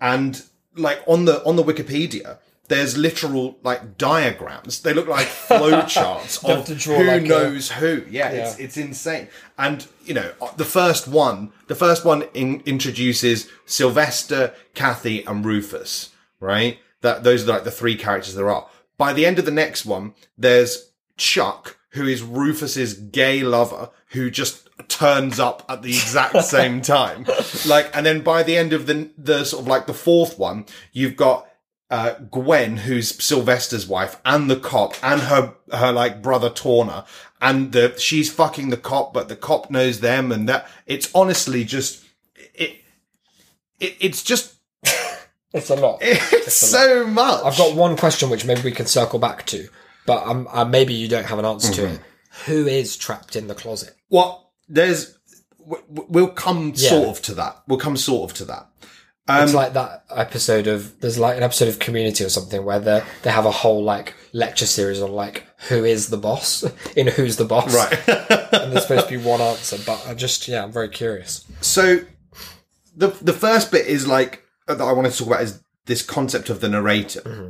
[0.00, 0.42] and
[0.74, 4.80] like on the on the wikipedia there's literal like diagrams.
[4.80, 8.04] They look like flow charts of who like a- knows who.
[8.10, 9.28] Yeah, it's it's insane.
[9.58, 15.44] And you know uh, the first one the first one in, introduces sylvester kathy and
[15.44, 16.78] rufus right?
[17.02, 18.68] That those are like the three characters there are.
[18.98, 24.30] By the end of the next one, there's Chuck, who is Rufus's gay lover, who
[24.30, 27.26] just turns up at the exact same time.
[27.66, 30.66] Like, and then by the end of the, the sort of like the fourth one,
[30.92, 31.48] you've got,
[31.90, 37.04] uh, Gwen, who's Sylvester's wife, and the cop, and her, her like brother Torna,
[37.40, 41.64] and the, she's fucking the cop, but the cop knows them, and that, it's honestly
[41.64, 42.04] just,
[42.54, 42.76] it,
[43.80, 44.54] it it's just,
[45.52, 45.98] It's a lot.
[46.02, 47.42] it's so much.
[47.44, 49.68] I've got one question which maybe we can circle back to,
[50.04, 51.94] but um, uh, maybe you don't have an answer Mm-hmm.
[51.94, 52.00] to it.
[52.46, 53.94] Who is trapped in the closet?
[54.10, 55.16] Well, there's,
[55.58, 56.90] we'll come Yeah.
[56.90, 57.62] sort of to that.
[57.66, 58.66] We'll come sort of to that.
[59.28, 62.78] It's um, like that episode of there's like an episode of Community or something where
[62.78, 66.64] they they have a whole like lecture series on like who is the boss
[66.96, 67.92] in Who's the Boss, Right.
[68.52, 71.44] and there's supposed to be one answer, but I just yeah, I'm very curious.
[71.60, 72.00] so
[72.96, 76.02] the, the first bit is like, uh, that I wanted to talk about is this
[76.02, 77.20] concept of the narrator.
[77.20, 77.48] Mm-hmm.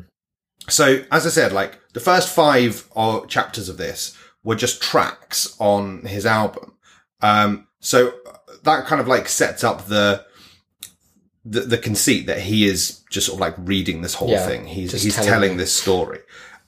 [0.68, 5.54] So, as I said, like the first five or chapters of this were just tracks
[5.60, 6.72] on his album.
[7.22, 10.24] Um, so uh, that kind of like sets up the,
[11.48, 14.66] the, the conceit that he is just sort of like reading this whole Yeah, thing.
[14.66, 16.20] He's, he's telling telling, this story.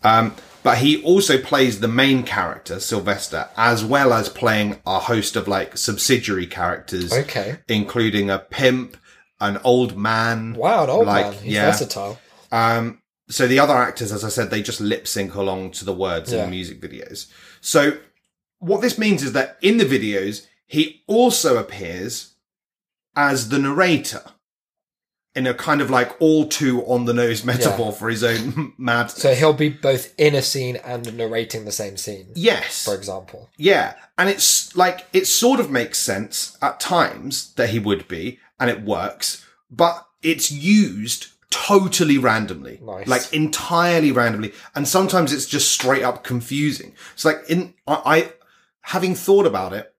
[0.05, 5.35] Um, but he also plays the main character, Sylvester, as well as playing a host
[5.37, 8.97] of like subsidiary characters, Okay, including a pimp,
[9.41, 10.55] an old man.
[10.55, 11.71] wow, an old like, man, he's yeah.
[11.71, 12.19] versatile.
[12.53, 15.93] Um, so the other actors, as I said, they just lip sync along to the
[15.93, 17.27] words in the music videos.
[17.61, 17.99] So
[18.59, 22.35] what this means is that in the videos, he also appears
[23.17, 24.23] as the narrator
[25.39, 29.09] in a kind of like all too on the nose metaphor for his own mad.
[29.09, 32.85] So he'll be both in a scene and narrating the same scene, yes.
[32.85, 33.49] for example.
[33.57, 33.95] Yeah.
[34.19, 38.69] And it's like, it sort of makes sense at times that he would be, and
[38.69, 42.81] it works, but it's used totally randomly.
[42.83, 43.07] Nice.
[43.07, 44.53] Like entirely randomly.
[44.75, 46.95] And sometimes it's just straight up confusing.
[47.15, 48.33] It's like in, I, I
[48.81, 49.95] having thought about it,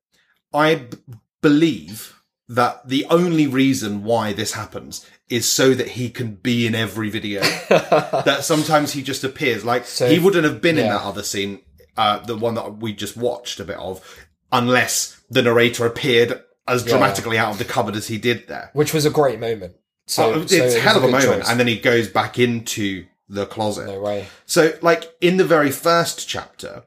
[0.54, 0.98] I b-
[1.42, 6.74] believe that the only reason why this happens is so that he can be in
[6.76, 7.42] every video.
[7.70, 9.64] that sometimes he just appears.
[9.64, 11.62] Like he wouldn't have been in that other scene,
[11.98, 14.04] uh, the one that we just watched a bit of,
[14.52, 18.70] unless the narrator appeared as dramatically out of the cupboard as he did there.
[18.74, 19.76] Which was a great moment.
[20.08, 21.42] So Oh, it's so it a hell of a good moment.
[21.44, 21.50] choice.
[21.50, 23.86] And then he goes back into the closet.
[23.88, 24.28] no way.
[24.48, 26.84] So, like in the very first chapter,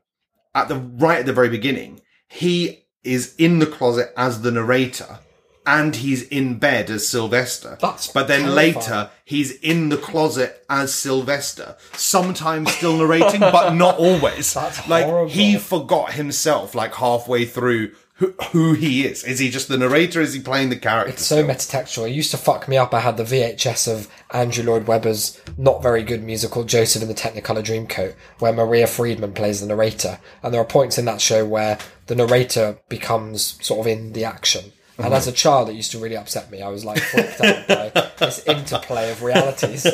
[0.54, 5.20] at the right at the very beginning, he is in the closet as the narrator,
[5.66, 7.78] and he's in bed as Sylvester.
[7.80, 8.74] That's but then terrifying.
[8.74, 14.54] later, he's in the closet as Sylvester, sometimes still narrating, but not always.
[14.54, 15.30] That's like horrible.
[15.30, 17.92] he forgot himself, like halfway through.
[18.16, 19.24] Who, who he is?
[19.24, 20.20] Is he just the narrator?
[20.20, 21.12] Is he playing the character?
[21.12, 22.08] It's so metatextual.
[22.08, 22.94] It used to fuck me up.
[22.94, 27.14] I had the VHS of Andrew Lloyd Webber's not very good musical Joseph in the
[27.14, 30.20] Technicolor Dreamcoat, where Maria Friedman plays the narrator.
[30.42, 34.24] And there are points in that show where the narrator becomes sort of in the
[34.24, 34.72] action.
[34.98, 36.62] And as a child, it used to really upset me.
[36.62, 39.86] I was like freaked out by this interplay of realities.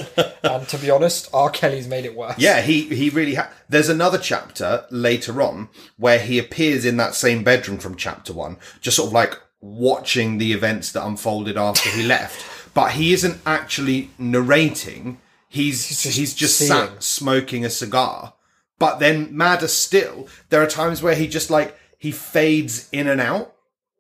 [0.43, 1.51] And to be honest, R.
[1.51, 2.39] Kelly's made it worse.
[2.39, 7.15] Yeah, he he really ha- There's another chapter later on where he appears in that
[7.15, 11.89] same bedroom from chapter one, just sort of like watching the events that unfolded after
[11.91, 12.45] he left.
[12.75, 15.21] But he isn't actually narrating.
[15.49, 16.71] He's he's just just, seeing.
[16.71, 18.35] sat smoking a cigar.
[18.79, 23.21] But then madder still, there are times where he just like he fades in and
[23.21, 23.55] out.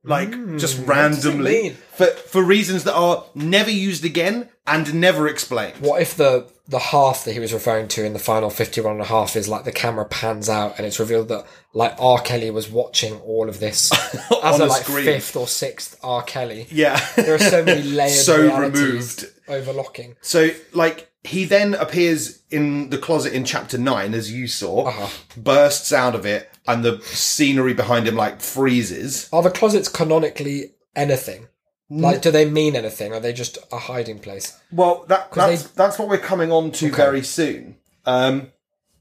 [0.08, 0.84] Like just hmm.
[0.86, 5.76] randomly for for reasons that are never used again and never explained.
[5.80, 9.00] What if the the half that he was referring to in the final 51 and
[9.00, 12.20] a half is like the camera pans out and it's revealed that like R.
[12.20, 15.04] Kelly was watching all of this as On a the like screen.
[15.06, 16.22] fifth or sixth R.
[16.22, 16.66] Kelly.
[16.70, 17.00] Yeah.
[17.16, 18.82] There are so many layers So realities
[19.22, 19.26] removed.
[19.48, 20.16] overlocking.
[20.20, 25.09] So, like, he then appears in the closet in chapter nine, as you saw, Uh-huh.
[25.37, 29.28] bursts out of it, and the scenery behind him, like, freezes.
[29.33, 31.48] Are the closets canonically anything?
[31.90, 33.14] Like, do they mean anything?
[33.14, 34.54] Are they just a hiding place?
[34.70, 37.76] Well, that, that's, that's what we're coming on to very soon.
[38.04, 38.52] Um,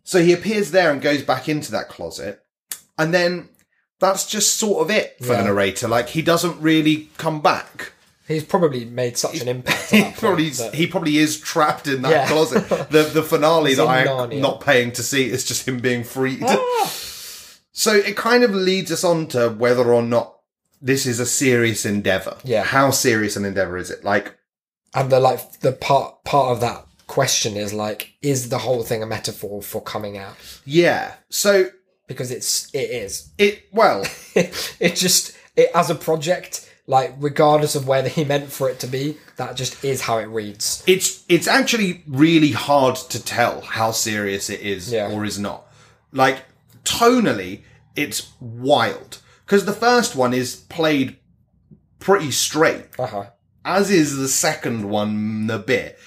[0.05, 2.41] so he appears there and goes back into that closet,
[2.97, 3.49] and then
[3.99, 5.39] that's just sort of it for Yeah.
[5.39, 5.87] the narrator.
[5.89, 7.91] Like, he doesn't really come back.
[8.27, 9.89] He's probably made such an impact.
[9.89, 12.27] He that probably, that- he probably is trapped in that Yeah.
[12.27, 12.67] closet.
[12.91, 14.41] The the finale that I'm Narnia.
[14.41, 16.43] not paying to see is just him being freed.
[16.43, 16.93] Ah!
[17.71, 20.39] So it kind of leads us on to whether or not
[20.81, 22.35] this is a serious endeavor.
[22.43, 22.63] Yeah.
[22.63, 24.03] How serious an endeavor is it?
[24.03, 24.35] Like,
[24.95, 29.03] and the like the part part of that question is like, is the whole thing
[29.03, 30.35] a metaphor for coming out?
[30.65, 31.13] yeah.
[31.29, 31.69] So
[32.07, 33.29] Because it's it is.
[33.37, 38.69] it, well, it just it as a project like regardless of whether he meant for
[38.69, 40.83] it to be, that just is how it reads.
[40.87, 45.11] it's it's actually really hard to tell how serious it is Yeah.
[45.11, 45.65] or is not.
[46.13, 46.43] Like
[46.85, 47.61] tonally,
[47.95, 51.17] it's wild because the first one is played
[51.99, 53.25] pretty straight, Uh huh.
[53.65, 55.97] as is the second one a bit,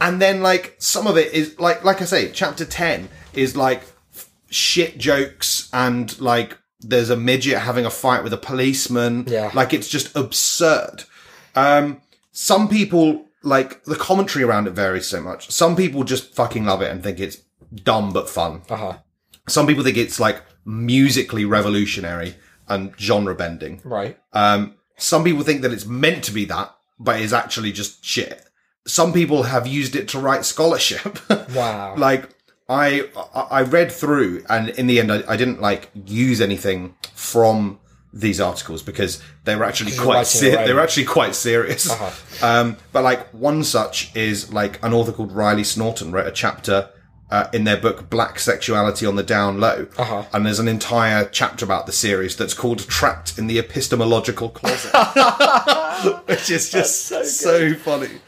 [0.00, 3.82] and then like some of it is like like I say, chapter ten is like
[4.14, 9.24] f- shit jokes and like there's a midget having a fight with a policeman.
[9.26, 9.50] Yeah.
[9.54, 11.04] like it's just absurd.
[11.54, 12.00] Um,
[12.32, 15.50] some people like the commentary around it varies so much.
[15.50, 17.38] Some people just fucking love it and think it's
[17.74, 18.62] dumb but fun.
[18.68, 18.98] Uh huh.
[19.48, 22.34] Some people think it's like musically revolutionary
[22.68, 23.80] and genre bending.
[23.84, 24.18] Right.
[24.32, 28.42] Um, some people think that it's meant to be that, but is actually just shit.
[28.86, 31.18] Some people have used it to write scholarship.
[31.54, 31.94] Wow.
[31.96, 32.28] like
[32.68, 37.78] I, I read through, and in the end, I, I didn't like use anything from
[38.14, 41.90] these articles because they were actually quite se- they were actually quite serious.
[41.90, 42.46] Uh-huh.
[42.46, 46.90] Um, but like one such is like an author called Riley Snorton wrote a chapter.
[47.30, 49.88] Uh, in their book Black Sexuality on the Down Low.
[49.96, 50.24] Uh-huh.
[50.32, 54.92] And there's an entire chapter about the series that's called Trapped in the Epistemological Closet.
[56.26, 58.20] Which is just so, funny.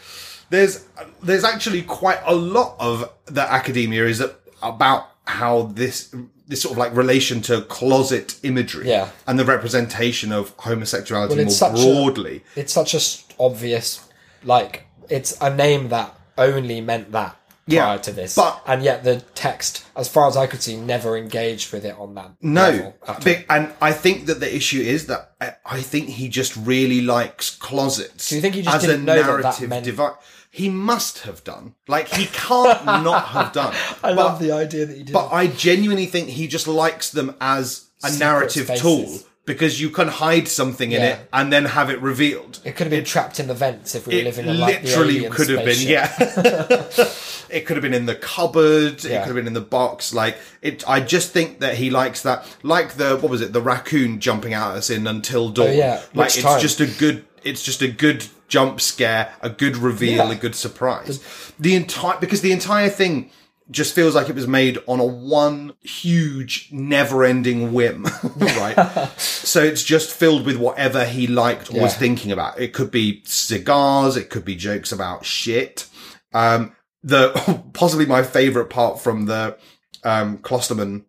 [0.51, 0.85] There's
[1.23, 4.23] there's actually quite a lot of the academia is
[4.63, 6.15] about how this
[6.49, 9.09] this sort of like relation to closet imagery Yeah.
[9.27, 12.45] and the representation of homosexuality Well, more such a- broadly.
[12.55, 13.01] it's such a
[13.43, 14.01] obvious,
[14.45, 17.35] like it's a name that only meant that
[17.67, 20.77] Yeah, prior to this, but- and yet the text, as far as I could see,
[20.77, 22.31] never engaged with it on that.
[22.41, 23.35] No, level at all.
[23.51, 27.51] And I think that the issue is that I, I think he just really likes
[27.51, 28.29] closets.
[28.29, 30.13] Do you think he just as didn't a know that that meant- device?
[30.57, 31.75] He must have done.
[31.87, 33.75] Like he can't not have done.
[34.03, 35.13] I But- love the idea that he did.
[35.13, 38.83] But I genuinely think he just likes them as a Secret narrative spaces.
[38.83, 41.07] tool because you can hide something in Yeah.
[41.09, 42.59] it and then have it revealed.
[42.65, 44.81] it could have been trapped in the vents if we were It living in like
[44.83, 46.07] the literally alien could have been, yeah.
[47.51, 49.05] it could have been in the cupboard.
[49.05, 50.13] It could have been in the box.
[50.15, 52.47] Like it, I just think that he likes that.
[52.63, 53.53] Like the what was it?
[53.53, 55.69] The raccoon jumping out at us in Until Dawn.
[55.69, 56.01] Oh, yeah.
[56.15, 56.61] like Which it's time?
[56.61, 57.25] just a good.
[57.47, 60.33] It's just a good jump scare, a good reveal, Yeah.
[60.33, 61.21] a good surprise.
[61.59, 63.31] The entire because the entire thing
[63.71, 68.05] just feels like it was made on a one huge, never-ending whim,
[68.37, 69.11] right?
[69.19, 72.61] so it's just filled with whatever he liked or was thinking about.
[72.61, 75.89] It could be cigars, it could be jokes about shit.
[76.33, 77.33] Um, the
[77.73, 79.59] possibly my favorite part from the
[80.05, 81.05] um, Klosterman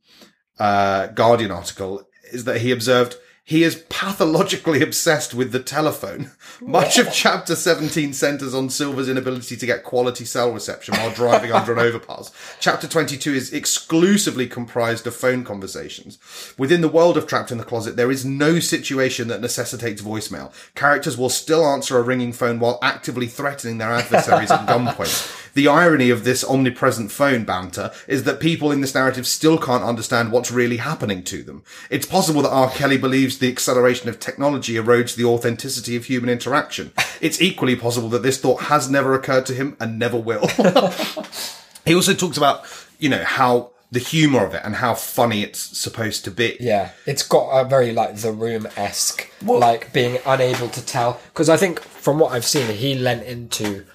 [0.60, 3.18] uh, Guardian article is that he observed
[3.48, 6.32] he is pathologically obsessed with the telephone.
[6.62, 11.54] Much of chapter 17 centers on Sylvester's inability to get quality cell reception while driving
[11.54, 12.30] under an overpass.
[12.60, 16.20] Chapter 22 is exclusively comprised of phone conversations.
[16.58, 20.52] Within the world of Trapped in the Closet, there is no situation that necessitates voicemail.
[20.76, 25.47] Characters will still answer a ringing phone while actively threatening their adversaries at gunpoint.
[25.58, 29.84] The irony of this omnipresent phone banter is that people in this narrative still can't
[29.84, 31.64] understand what's really happening to them.
[31.90, 32.70] It's possible that R.
[32.70, 36.92] Kelly believes the acceleration of technology erodes the authenticity of human interaction.
[37.22, 40.46] It's equally possible that this thought has never occurred to him and never will.
[41.86, 42.64] he also talks about,
[43.00, 46.56] you know, how the humor of it and how funny it's supposed to be.
[46.60, 51.20] Yeah, it's got a very like the room esque, like being unable to tell.
[51.34, 53.86] Because I think from what I've seen, he lent into.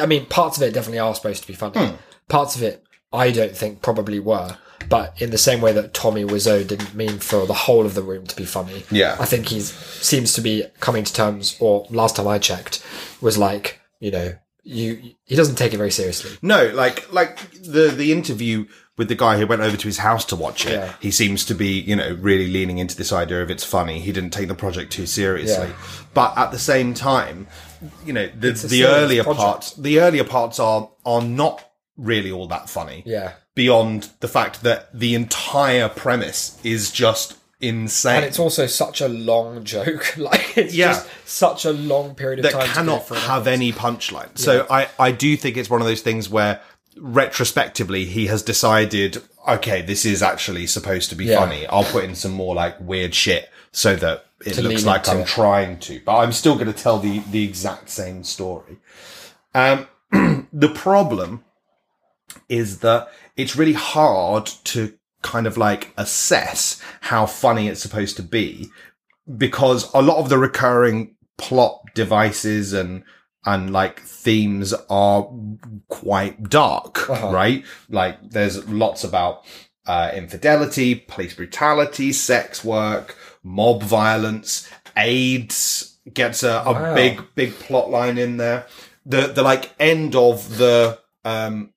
[0.00, 1.86] I mean, parts of it definitely are supposed to be funny.
[1.86, 1.96] Hmm.
[2.28, 4.56] Parts of it, I don't think probably were.
[4.88, 8.02] But in the same way that Tommy Wiseau didn't mean for the whole of the
[8.02, 9.16] room to be funny, Yeah.
[9.20, 11.56] I think he seems to be coming to terms.
[11.60, 12.84] Or last time I checked,
[13.20, 16.36] was like you know you he doesn't take it very seriously.
[16.42, 20.24] No, like like the the interview with the guy who went over to his house
[20.26, 20.72] to watch it.
[20.72, 20.92] Yeah.
[21.00, 23.98] He seems to be, you know, really leaning into this idea of it's funny.
[23.98, 25.68] He didn't take the project too seriously.
[25.68, 25.76] Yeah.
[26.12, 27.46] But at the same time,
[28.04, 29.40] you know, the the earlier project.
[29.42, 31.64] parts the earlier parts are are not
[31.96, 33.02] really all that funny.
[33.06, 33.32] Yeah.
[33.54, 38.16] Beyond the fact that the entire premise is just insane.
[38.16, 40.14] And it's also such a long joke.
[40.16, 40.92] Like it's Yeah.
[40.94, 42.60] just such a long period of that time.
[42.62, 44.38] to go cannot have any punchline.
[44.38, 46.60] So I, I do think it's one of those things where
[46.96, 51.38] retrospectively he has decided, okay, this is actually supposed to be Yeah.
[51.40, 51.66] funny.
[51.66, 55.18] I'll put in some more like weird shit so that it To looks like I'm
[55.20, 55.26] it.
[55.26, 58.78] trying to, but I'm still going to tell the, the exact same story.
[59.54, 59.86] Um,
[60.52, 61.44] the problem
[62.48, 68.22] is that it's really hard to kind of like assess how funny it's supposed to
[68.22, 68.68] be
[69.36, 73.02] because a lot of the recurring plot devices and
[73.46, 75.30] and like themes are
[75.88, 77.30] quite dark, Uh-huh.
[77.32, 77.64] right?
[77.88, 79.44] Like there's lots about
[79.86, 86.94] uh, infidelity, police brutality, sex work, mob violence, AIDS, gets a, a Wow.
[86.94, 88.66] big, big plot line in there.
[89.06, 91.72] The, the like end of the, um,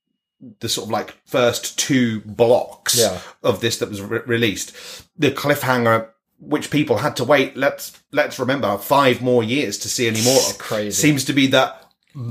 [0.60, 3.20] the sort of like first two blocks Yeah.
[3.44, 4.74] of this that was re- released,
[5.18, 6.08] the cliffhanger,
[6.40, 7.56] which people had to wait.
[7.56, 10.42] Let's let's remember five more years to see any more.
[10.58, 10.92] Crazy.
[10.92, 11.83] Seems to be that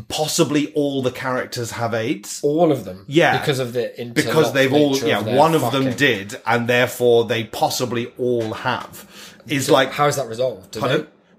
[0.09, 3.05] possibly all the characters have AIDS All of them.
[3.09, 3.39] Yeah.
[3.39, 7.45] Because of the because they've all yeah their one of them did and therefore they
[7.45, 10.77] possibly all have is like How is that resolved?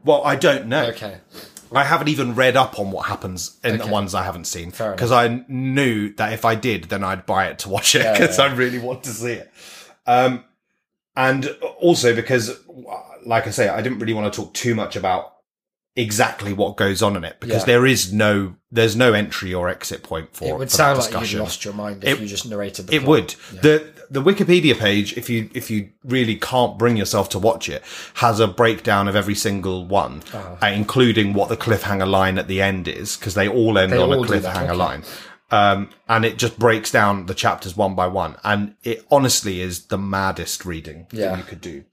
[0.04, 0.86] Well I don't know?
[0.88, 1.18] Okay.
[1.72, 5.12] I haven't even read up on what happens in the ones I haven't seen because
[5.12, 8.38] I knew that if I did, then I'd buy it to watch it Yeah, because
[8.38, 8.46] yeah.
[8.46, 9.52] I really want to see it.
[10.06, 10.44] Um,
[11.16, 11.48] and
[11.80, 12.60] also because,
[13.26, 15.33] like I say, I didn't really want to talk too much about
[15.96, 17.66] exactly what goes on in it because Yeah.
[17.66, 21.14] there is no, there's no entry or exit point for It would for sound that
[21.14, 23.10] like you'd lost your mind if It- you just narrated the It plot.
[23.10, 23.36] would.
[23.62, 27.82] The the Wikipedia page, if you if you really can't bring yourself to watch it,
[28.16, 30.56] has a breakdown of every single one, Uh-huh.
[30.62, 33.98] uh, including what the cliffhanger line at the end is, because they all end They
[33.98, 34.74] on a all that, cliffhanger okay.
[34.74, 35.04] line.
[35.52, 39.86] Um, and it just breaks down the chapters one by one, and it honestly is
[39.86, 41.30] the maddest reading Yeah.
[41.30, 41.84] that you could do.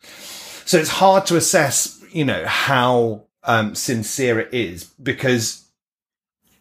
[0.65, 5.67] So it's hard to assess, you know, how um, sincere it is because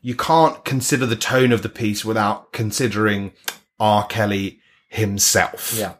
[0.02, 3.34] you can't consider the tone of the piece without considering
[3.80, 4.06] R.
[4.08, 5.76] Kelly himself.
[5.78, 5.94] Yeah.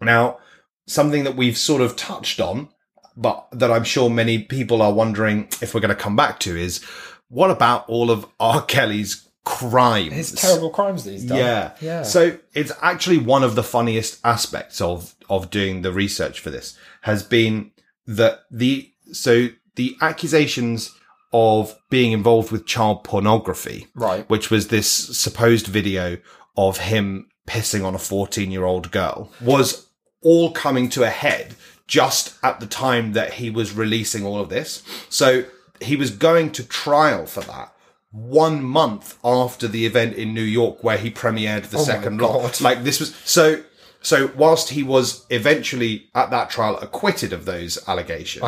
[0.00, 0.38] Now,
[0.86, 2.68] something that we've sort of touched on,
[3.16, 6.56] but that I'm sure many people are wondering if we're going to come back to
[6.56, 6.82] is
[7.28, 8.62] what about all of R.
[8.62, 10.12] Kelly's crimes?
[10.12, 11.38] His terrible crimes that he's done.
[11.38, 11.72] Yeah.
[11.80, 12.02] Yeah.
[12.02, 16.76] So it's actually one of the funniest aspects of, of doing the research for this
[17.02, 17.70] has been
[18.06, 20.94] that the, so the accusations
[21.32, 24.28] of being involved with child pornography, Right.
[24.28, 26.18] which was this supposed video
[26.56, 29.86] of him pissing on a 14 year old girl was
[30.22, 31.54] all coming to a head
[31.86, 34.82] just at the time that he was releasing all of this.
[35.08, 35.44] So
[35.80, 37.74] he was going to trial for that
[38.12, 42.60] one month after the event in New York where he premiered the Oh second lot.
[42.60, 43.62] Like this was so
[44.02, 48.44] so whilst he was eventually at that trial acquitted of those allegations,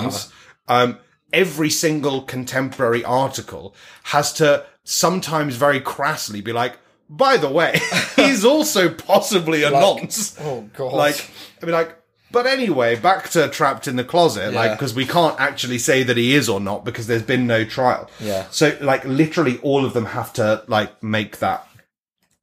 [0.69, 0.83] Uh-huh.
[0.85, 0.99] um,
[1.35, 6.79] every single contemporary article has to sometimes very crassly be like,
[7.11, 7.79] by the way,
[8.17, 10.37] he's also possibly a Like- nonce.
[10.41, 10.93] Oh god.
[10.95, 11.31] Like,
[11.63, 11.97] I mean, like,
[12.33, 16.17] but anyway, back to trapped in the closet, like, because we can't actually say that
[16.17, 18.11] he is or not because there's been no trial.
[18.19, 18.47] Yeah.
[18.51, 21.65] So, like, literally all of them have to, like, make that.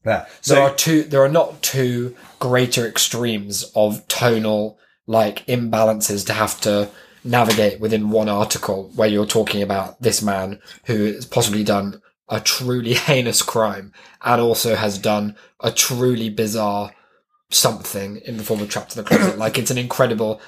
[0.06, 0.28] Yeah.
[0.40, 6.34] So, there are two there are not two greater extremes of tonal like imbalances to
[6.34, 6.90] have to
[7.24, 12.40] navigate within one article where you're talking about this man who has possibly done a
[12.40, 16.94] truly heinous crime and also has done a truly bizarre
[17.50, 20.40] something in the form of trapped in the closet like it's an incredible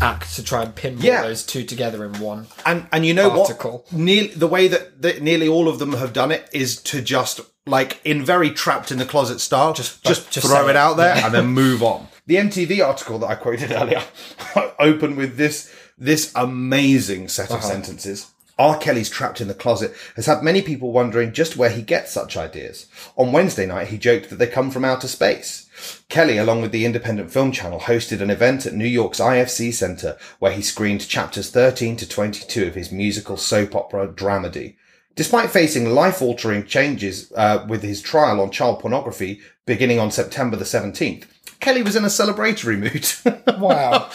[0.00, 1.22] act to try and pin Yeah.
[1.22, 3.84] those two together in one and, and you know Article.
[3.90, 3.92] what?
[3.92, 7.40] Nearly, the way that, that nearly all of them have done it is to just,
[7.66, 10.76] like, in very trapped in the closet style, just, just, just throw it it.
[10.76, 12.08] out there and then move on.
[12.24, 14.00] The MTV article that I quoted earlier
[14.78, 18.32] opened with this, this amazing set of sentences.
[18.58, 18.76] R.
[18.76, 22.36] Kelly's Trapped in the Closet has had many people wondering just where he gets such
[22.36, 22.86] ideas.
[23.16, 25.68] On Wednesday night, he joked that they come from outer space.
[26.08, 30.16] Kelly, along with the Independent Film Channel, hosted an event at New York's IFC Center
[30.38, 34.74] where he screened chapters 13 to 22 of his musical soap opera Dramedy.
[35.14, 40.64] Despite facing life-altering changes uh, with his trial on child pornography beginning on September the
[40.64, 41.26] 17th,
[41.60, 43.58] Kelly was in a celebratory mood.
[43.60, 44.10] wow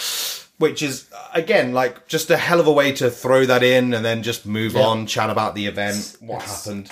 [0.57, 4.03] which is again like just a hell of a way to throw that in and
[4.03, 6.91] then just move on, chat about the event, what happened.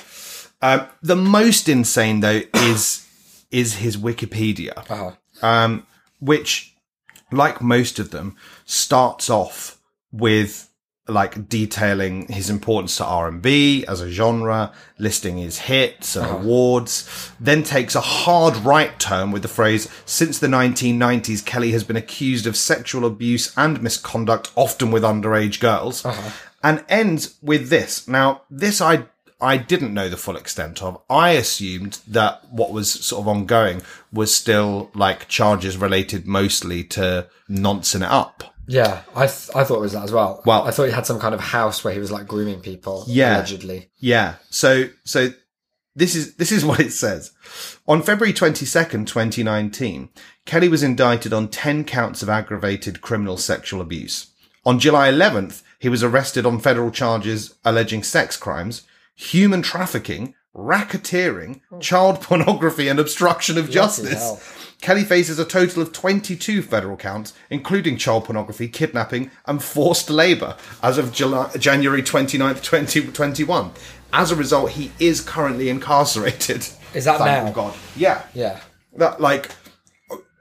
[0.61, 3.05] Um, the most insane though is
[3.51, 5.11] is his Wikipedia, uh-huh.
[5.41, 5.85] um,
[6.19, 6.75] which,
[7.31, 9.79] like most of them, starts off
[10.11, 10.69] with
[11.07, 16.37] like detailing his importance to R&B as a genre, listing his hits and uh-huh.
[16.37, 21.83] awards, then takes a hard right turn with the phrase, since the 1990s, Kelly has
[21.83, 26.31] been accused of sexual abuse and misconduct, often with underage girls, uh-huh.
[26.63, 28.07] and ends with this.
[28.07, 29.05] Now, this I
[29.41, 30.99] I didn't know the full extent of.
[31.09, 33.81] I assumed that what was sort of ongoing
[34.11, 38.54] was still like charges related mostly to noncing it up.
[38.67, 40.41] Yeah, I th- I thought it was that as well.
[40.45, 43.03] Well- I thought he had some kind of house where he was like grooming people.
[43.07, 43.37] Yeah.
[43.37, 43.89] allegedly.
[43.99, 44.35] Yeah.
[44.49, 45.29] So so
[45.95, 47.31] this is this is what it says.
[47.87, 50.09] On February 22nd, 2019,
[50.45, 54.31] Kelly was indicted on 10 counts of aggravated criminal sexual abuse.
[54.65, 58.81] On July 11th, he was arrested on federal charges alleging sex crimes,
[59.13, 61.79] human trafficking, racketeering, oh.
[61.79, 63.73] child pornography, and obstruction of hell.
[63.73, 64.64] justice.
[64.81, 70.57] Kelly faces a total of 22 federal counts, including child pornography, kidnapping, and forced labour,
[70.83, 73.71] as of July, January 29th, 2021.
[74.13, 76.67] As a result, he is currently incarcerated.
[76.93, 77.51] Is that Thank now?
[77.51, 77.73] God.
[77.95, 78.23] Yeah.
[78.33, 78.59] Yeah.
[78.95, 79.51] That, like,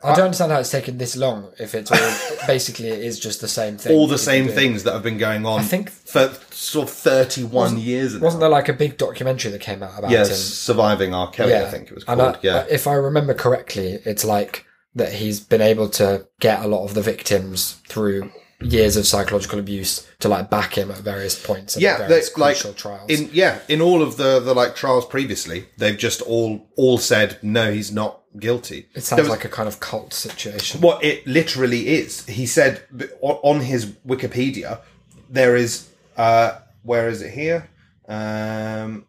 [0.04, 1.50] I don't understand how it's taken this long.
[1.58, 3.92] If it's all basically it is just the same thing.
[3.96, 7.78] all the same things that have been going on I think- for sort of 31
[7.78, 8.18] years.
[8.18, 10.36] Wasn't there like a big documentary that came out about Yes, him?
[10.36, 11.30] Surviving R.
[11.30, 12.20] Kelly, I think it was called.
[12.20, 12.64] I- yeah.
[12.70, 16.94] If I remember correctly, it's like that he's been able to get a lot of
[16.94, 18.30] the victims through
[18.60, 21.76] years of psychological abuse to like back him at various points.
[21.76, 23.10] Yeah, at they, various like trials.
[23.10, 27.38] in yeah, in all of the the like trials previously, they've just all all said
[27.42, 28.88] no, he's not guilty.
[28.94, 30.80] it sounds like a kind of cult situation.
[30.80, 32.26] what it literally is.
[32.26, 32.82] He said
[33.20, 34.80] on on his Wikipedia,
[35.28, 37.68] there is uh where is it here?
[38.08, 39.06] Um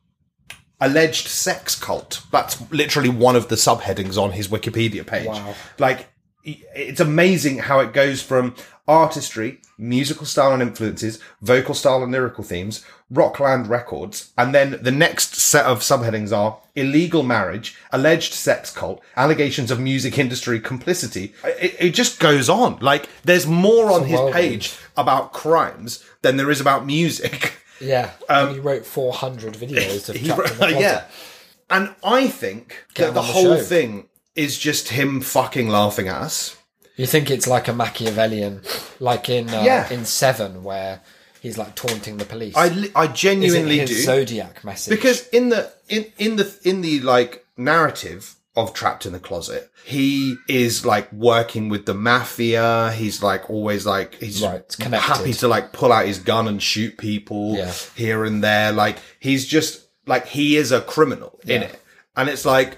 [0.82, 2.22] alleged sex cult.
[2.32, 5.28] That's literally one of the subheadings on his Wikipedia page.
[5.28, 5.56] Wow.
[5.80, 6.10] Like
[6.43, 8.56] it's amazing how it goes from
[8.88, 14.92] artistry, musical style and influences, vocal style and lyrical themes, Rockland records, and then the
[14.92, 21.34] next set of subheadings are illegal marriage, alleged sex cult, allegations of music industry complicity.
[21.44, 22.78] It, it just goes on.
[22.80, 27.54] Like there's more on his page about crimes than there is about music.
[27.82, 31.06] yeah, and um, he wrote 400 videos of He wrote- yeah.
[31.70, 33.64] And I think Get that the the whole show.
[33.64, 36.56] thing is just him fucking laughing at us.
[36.98, 38.62] You think it's like a Machiavellian,
[39.00, 39.89] like in uh, Yeah.
[39.91, 41.02] in Seven, where
[41.41, 42.56] he's like taunting the police.
[42.56, 43.96] I, I genuinely his do.
[44.02, 44.91] zodiac message?
[44.96, 49.70] because in the in in the in the like narrative of trapped in the closet
[49.84, 55.48] he is like working with the mafia he's like always like he's Right, happy to
[55.50, 57.74] like pull out his gun and shoot people Yeah.
[57.96, 61.80] here and there like he's just like he is a criminal in it
[62.16, 62.78] and it's like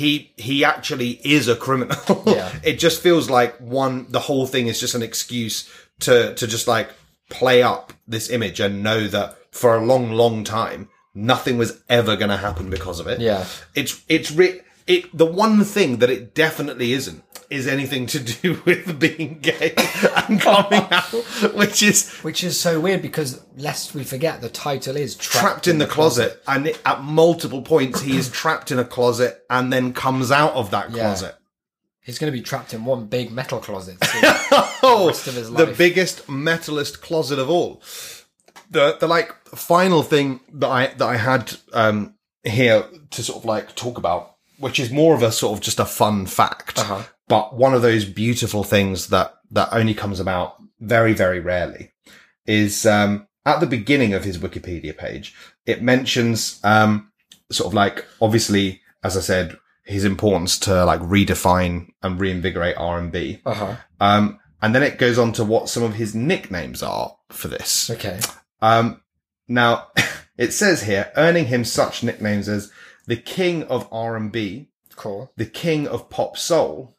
[0.00, 2.52] he he actually is a criminal Yeah.
[2.62, 5.68] it just feels like one the whole thing is just an excuse
[6.00, 6.90] to to just like
[7.30, 12.14] play up this image and know that for a long long time nothing was ever
[12.16, 13.44] going to happen because of it Yeah.
[13.74, 18.60] it's it's re- it the one thing that it definitely isn't is anything to do
[18.66, 19.72] with being gay
[20.28, 21.04] and coming out
[21.54, 25.66] which is Which is so weird because lest we forget, the title is Trapped, trapped
[25.68, 29.72] in the closet and it, at multiple points he is trapped in a closet and
[29.72, 31.02] then comes out of that Yeah.
[31.04, 31.36] closet
[32.02, 33.96] He's going to be trapped in one big metal closet.
[34.82, 37.82] oh, his the biggest metalist closet of all.
[38.70, 43.44] The the like final thing that I that I had um here to sort of
[43.44, 47.02] like talk about, which is more of a sort of just a fun fact, Uh-huh.
[47.28, 51.92] But one of those beautiful things that that only comes about very very rarely
[52.46, 55.34] is um at the beginning of his Wikipedia page,
[55.66, 57.10] it mentions um
[57.50, 62.98] sort of like obviously as I said his importance to like redefine and reinvigorate R
[62.98, 63.40] and B.
[63.46, 63.76] uh-huh.
[64.00, 67.88] Um, and then it goes on to what some of his nicknames are for this.
[67.90, 68.18] Okay.
[68.60, 69.02] Um,
[69.46, 69.86] now
[70.36, 72.72] it says here, earning him such nicknames as
[73.06, 75.30] the King of R&B, Cool.
[75.36, 76.95] the King of Pop Soul,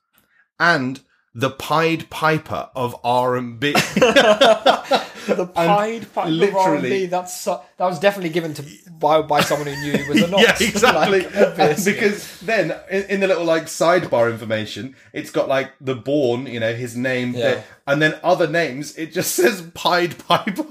[0.60, 1.00] and
[1.36, 3.76] the Pied Piper of R&B.
[5.28, 8.66] The Pied Piper literally- R&B, that's so, that was definitely given to
[8.98, 10.42] by by someone who knew he was a nonce.
[10.62, 11.24] yeah, exactly.
[11.24, 16.46] Like, because then in, in the little like sidebar information, it's got like the born,
[16.48, 17.40] you know, his name, Yeah.
[17.42, 18.98] there, and then other names.
[18.98, 20.64] It just says Pied Piper,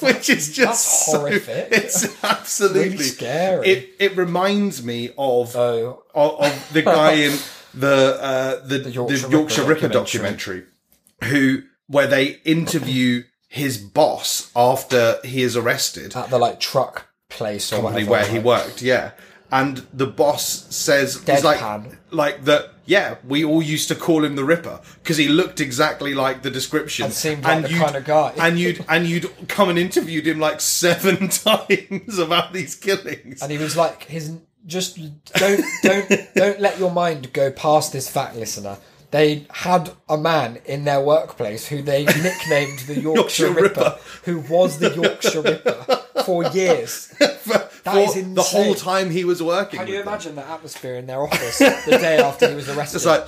[0.00, 1.68] which is just That's so- horrific.
[1.72, 3.66] It's absolutely really scary.
[3.66, 7.38] It it reminds me of Oh, of, of the guy in
[7.74, 10.64] the uh, the, the Yorkshire Yorkshire, Ripper Ripper, documentary,
[11.24, 17.72] who where they interview his boss after he is arrested at the like truck place
[17.72, 19.12] whatever, where he worked, yeah.
[19.52, 21.60] And the boss says he's like
[22.12, 22.70] like that.
[22.86, 26.50] Yeah, we all used to call him the Ripper because he looked exactly like the
[26.50, 28.32] description And seemed like the you'd- kind of guy.
[28.38, 33.42] And you'd and you'd come and interviewed him like seven times about these killings.
[33.42, 34.36] and he was like his
[34.66, 34.98] just
[35.34, 38.76] don't don't don't let your mind go past this fact listener
[39.10, 43.98] they had a man in their workplace who they nicknamed the Yorkshire, Yorkshire Ripper, Ripper.
[44.24, 47.06] who was the Yorkshire Ripper for years.
[47.40, 49.78] For is the whole time he was working.
[49.78, 50.08] Can with you them.
[50.08, 52.96] imagine that atmosphere in their office the day after he was arrested?
[52.96, 53.22] It's like,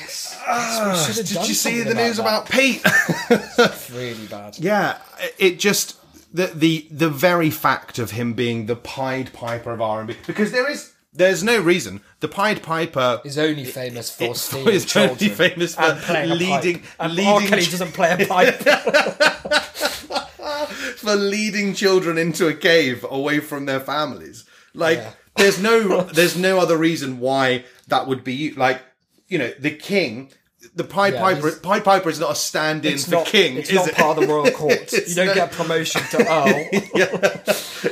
[0.00, 2.82] Guess "Ah, did you see the news about Pete?
[2.82, 3.90] that.
[3.92, 4.58] really bad.
[4.58, 4.98] Yeah,
[5.38, 5.96] it just
[6.32, 10.16] the the the very fact of him being the Pied Piper of R and B
[10.26, 14.68] because there is there's no reason the Pied Piper Is only famous for it's- stealing
[14.68, 16.90] only children famous for and playing a leading- pipe.
[17.00, 17.48] And leading.
[17.48, 18.62] Kelly doesn't play a pipe.
[20.96, 24.44] for leading children into a cave away from their families.
[24.74, 25.10] Like, Yeah.
[25.36, 28.54] there's no, there's no other reason why that would be you.
[28.54, 28.80] Like,
[29.28, 30.30] you know, the king,
[30.74, 33.76] the Pied Yeah, Piper, Pied Piper is not a stand-in for not, king, it's is
[33.76, 33.94] not it?
[33.94, 34.90] part of the royal court.
[34.92, 36.68] you don't no- get promotion to earl.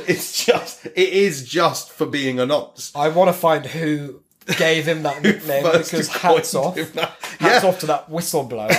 [0.07, 2.91] it's just, it is just for being a nonce.
[2.95, 4.21] I want to find who
[4.57, 6.75] gave him that nickname because hats off.
[6.77, 6.95] Hats
[7.39, 7.61] Yeah.
[7.69, 8.71] off to that whistleblower.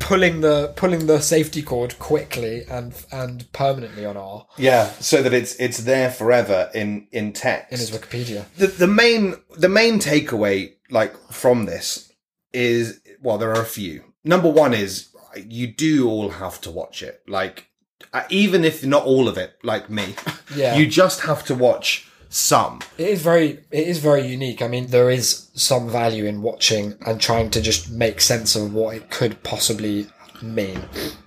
[0.00, 5.32] pulling the pulling the safety cord quickly and and permanently on R Yeah, so that
[5.32, 7.72] it's it's there forever in in text.
[7.72, 8.44] in his Wikipedia.
[8.56, 12.12] the the main the main takeaway like from this
[12.54, 15.08] is well there are a few number one is
[15.46, 17.68] you do all have to watch it like
[18.12, 20.14] uh, even if not all of it like me
[20.56, 20.76] Yeah.
[20.76, 24.60] you just have to watch some It is very it is very unique.
[24.60, 28.74] I mean, there is some value in watching and trying to just make sense of
[28.74, 30.06] what it could possibly
[30.42, 30.82] mean.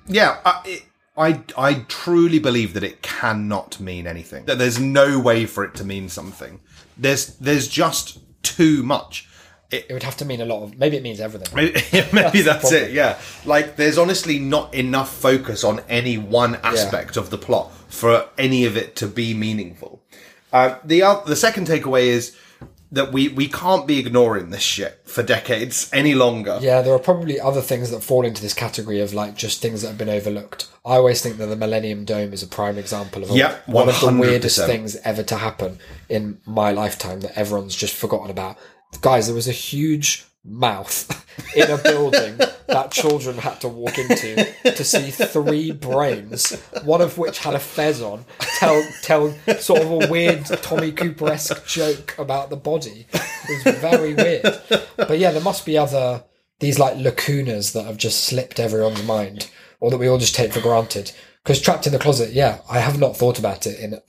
[0.08, 0.84] yeah I, it,
[1.18, 5.76] I I truly believe that it cannot mean anything that there's no way for it
[5.76, 6.60] to mean something
[6.98, 9.27] there's there's just too much
[9.70, 11.54] It would have to mean a lot of maybe it means everything.
[11.54, 11.74] Maybe,
[12.14, 12.92] maybe that's, the it.
[12.92, 18.30] Yeah, like there's honestly not enough focus on any one aspect of the plot for
[18.38, 20.02] any of it to be meaningful.
[20.54, 22.36] Uh, the the second takeaway is
[22.92, 26.60] that we we can't be ignoring this shit for decades any longer.
[26.62, 29.82] Yeah, there are probably other things that fall into this category of like just things
[29.82, 30.70] that have been overlooked.
[30.86, 33.34] I always think that the Millennium Dome is a prime example of a-
[33.66, 38.30] one of the weirdest things ever to happen in my lifetime that everyone's just forgotten
[38.32, 38.58] about.
[39.02, 41.26] Guys, there was a huge mouth
[41.56, 47.18] in a building that children had to walk into to see three brains, one of
[47.18, 48.26] which had a fez on,
[48.58, 53.08] tell tell sort of a weird Tommy Cooper esque joke about the body.
[53.14, 54.62] It was very weird.
[54.96, 56.24] But yeah, there must be other
[56.60, 60.54] these like lacunas that have just slipped everyone's mind, or that we all just take
[60.54, 61.12] for granted.
[61.44, 64.02] Because trapped in the closet, yeah, I have not thought about it in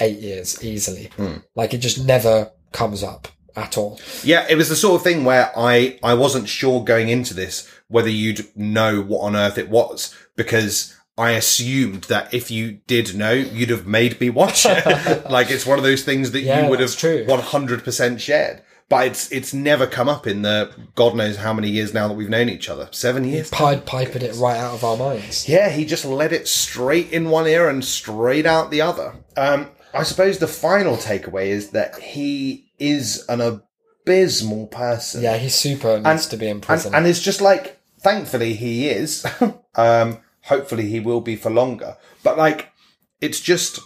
[0.00, 1.10] eight years easily.
[1.16, 1.36] Hmm.
[1.54, 4.00] Like it just never comes up at all.
[4.22, 7.68] Yeah, it was the sort of thing where I I wasn't sure going into this
[7.88, 13.14] whether you'd know what on earth it was because I assumed that if you did
[13.14, 14.84] know, you'd have made me watch it.
[15.30, 17.24] like it's one of those things that Yeah, you would have true.
[17.26, 18.62] one hundred percent shared.
[18.88, 22.14] But it's it's never come up in the God knows how many years now that
[22.14, 22.88] we've known each other.
[22.90, 23.48] Seven years.
[23.50, 25.48] Pied piping it right out of our minds.
[25.48, 29.14] Yeah, he just led it straight in one ear and straight out the other.
[29.36, 35.22] Um, I suppose the final takeaway is that he is an abysmal person.
[35.22, 36.88] Yeah, he's super and needs to be in prison.
[36.88, 39.26] And, and it's just like, thankfully he is.
[39.74, 41.96] um, hopefully he will be for longer.
[42.22, 42.72] But like,
[43.20, 43.80] it's just,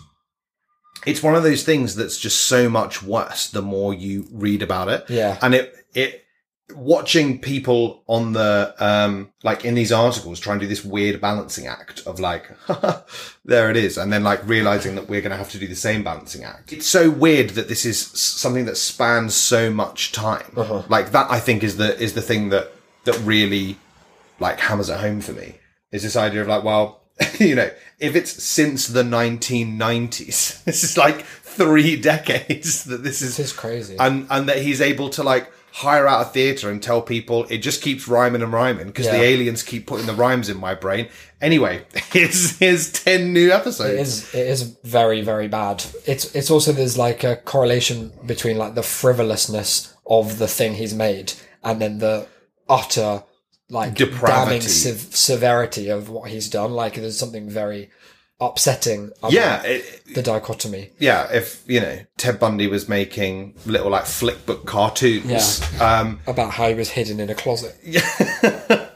[1.07, 4.89] it's one of those things that's just so much worse the more you read about
[4.89, 5.05] it.
[5.09, 5.39] Yeah.
[5.41, 6.24] And it, it,
[6.74, 11.66] watching people on the, um, like in these articles try and do this weird balancing
[11.66, 12.50] act of like,
[13.44, 13.96] there it is.
[13.98, 16.72] And then like realizing that we're going to have to do the same balancing act.
[16.72, 20.52] It's so weird that this is something that spans so much time.
[20.88, 22.72] Like that, I think is the, is the thing that,
[23.04, 23.76] that really
[24.40, 25.54] like hammers it home for me
[25.90, 27.00] is this idea of like, well,
[27.38, 33.36] you know, if it's since the 1990s, this is like three decades that this is,
[33.36, 33.96] This is crazy.
[33.98, 37.58] and and that he's able to like hire out a theater and tell people it
[37.58, 39.18] just keeps rhyming and rhyming because Yeah.
[39.18, 41.08] the aliens keep putting the rhymes in my brain.
[41.40, 43.94] Anyway, here's here's ten new episodes.
[43.94, 45.84] It is it is very very bad.
[46.06, 50.94] It's it's also there's like a correlation between like the frivolousness of the thing he's
[50.94, 52.26] made and then the
[52.68, 53.22] utter
[53.70, 54.44] like Depravity.
[54.46, 56.72] damning sev- severity of what he's done.
[56.72, 57.90] Like there's something very
[58.41, 59.12] upsetting.
[59.28, 60.91] Yeah, it, the dichotomy.
[60.99, 61.28] yeah.
[61.32, 66.68] If you know Ted Bundy was making little like flick book cartoons, um, about how
[66.68, 67.76] he was hidden in a closet.
[67.82, 68.89] yeah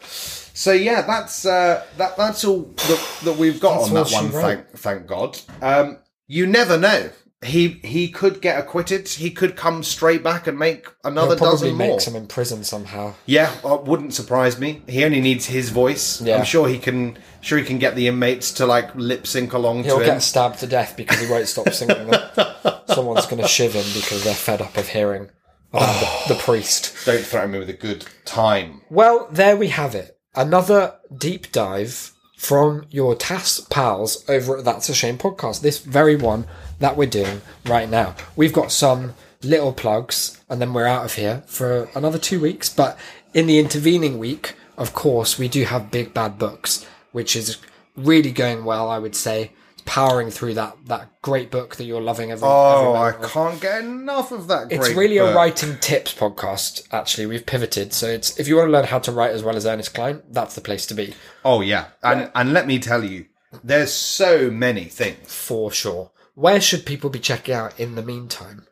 [0.54, 2.16] So yeah, that's uh, that.
[2.16, 4.42] That's all that, that we've got That's on that one.
[4.42, 5.38] Thank, thank God.
[5.60, 7.10] Um, you never know.
[7.42, 9.08] He he could get acquitted.
[9.08, 11.88] He could come straight back and make another He'll probably dozen more.
[11.88, 13.14] makes him in prison somehow.
[13.26, 14.82] Yeah, uh, wouldn't surprise me.
[14.86, 16.20] He only needs his voice.
[16.20, 16.38] Yeah.
[16.38, 17.18] I'm sure he can.
[17.40, 20.10] Sure, he can get the inmates to like lip sync along He'll to him.
[20.10, 21.96] get stabbed to death because he won't stop singing.
[22.86, 25.30] Someone's going to shiv him because they're fed up of hearing
[25.72, 26.94] about the, the priest.
[27.04, 28.82] Don't threaten me with a good time.
[28.90, 30.16] Well, there we have it.
[30.36, 35.62] Another deep dive from your TAS pals over at That's a Shame podcast.
[35.62, 36.46] This very one
[36.82, 38.14] that we're doing right now.
[38.36, 42.68] We've got some little plugs and then we're out of here for another two weeks.
[42.68, 42.98] But
[43.32, 47.58] in the intervening week, of course, we do have Big Bad Books, which is
[47.96, 49.52] really going well, I would say.
[49.84, 53.80] Powering through that, that great book that you're loving every, every Oh, I can't get
[53.82, 54.70] enough of that.
[54.70, 55.32] It's really book.
[55.32, 56.86] a writing tips podcast.
[56.92, 59.56] Actually, we've pivoted, so it's if you want to learn how to write as well
[59.56, 61.14] as Ernest Klein, that's the place to be
[61.44, 63.26] Oh yeah, and and let me tell you,
[63.64, 65.34] there's so many things.
[65.34, 66.12] for sure.
[66.34, 68.66] Where should people be checking out in the meantime?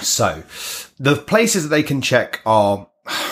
[0.00, 0.42] So,
[0.98, 2.88] the places that they can check are.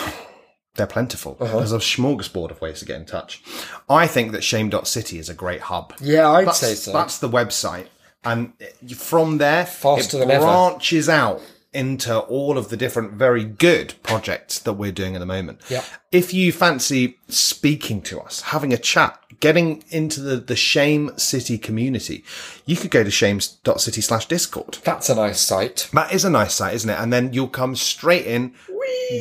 [0.75, 1.37] They're plentiful.
[1.39, 1.57] Uh-huh.
[1.57, 3.41] There's a smorgasbord of ways to get in touch.
[3.89, 5.91] I think that shame.city is a great hub.
[5.99, 6.93] Yeah, I'd that's, say so.
[6.93, 7.87] That's the website.
[8.23, 8.53] And
[8.95, 10.45] from there, Faster it than ever.
[10.45, 11.41] branches out
[11.73, 15.61] into all of the different very good projects that we're doing at the moment.
[15.69, 15.85] Yep.
[16.11, 21.57] If you fancy speaking to us, having a chat, getting into the, the Shame City
[21.57, 22.23] community,
[22.65, 24.79] you could go to shames.city slash discord.
[24.83, 25.89] That's a nice site.
[25.93, 26.99] That is a nice site, isn't it?
[26.99, 28.53] And then you'll come straight in.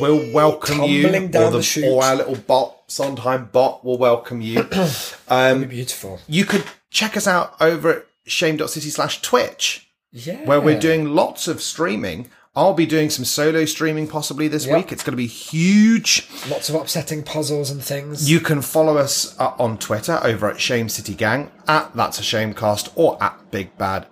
[0.01, 1.03] We'll welcome you.
[1.03, 1.85] Tumbling down or, the chute.
[1.85, 4.69] or our little bot, Sondheim bot, will welcome you.
[5.29, 6.21] Um, Beautiful.
[6.29, 9.86] you could check us out over at shame.city slash Twitch,
[10.25, 10.45] Yeah.
[10.47, 12.31] where we're doing lots of streaming.
[12.55, 14.77] I'll be doing some solo streaming possibly this Yep.
[14.77, 14.93] week.
[14.93, 16.27] It's going to be huge.
[16.49, 18.31] lots of upsetting puzzles and things.
[18.31, 22.23] You can follow us uh, on Twitter over at Shame City Gang, at That's a
[22.23, 24.07] Shamecast, or at Big Bad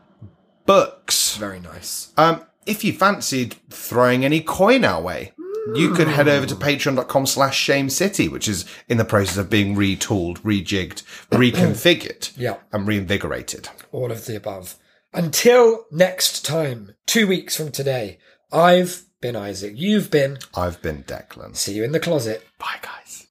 [0.67, 1.37] Books.
[1.37, 2.13] Very nice.
[2.19, 5.33] Um, if you fancied throwing any coin our way,
[5.75, 9.49] you could head over to patreon.com slash shame city, which is in the process of
[9.49, 11.03] being retooled, rejigged,
[11.33, 12.57] reconfigured, Yeah.
[12.73, 13.71] and reinvigorated.
[13.93, 14.77] All of the above.
[15.17, 18.19] Until next time, two weeks from today,
[18.51, 19.75] I've been Isaac.
[19.77, 20.39] You've been.
[20.57, 21.55] I've been Declan.
[21.55, 22.45] See you in the closet.
[22.59, 23.29] Bye, guys.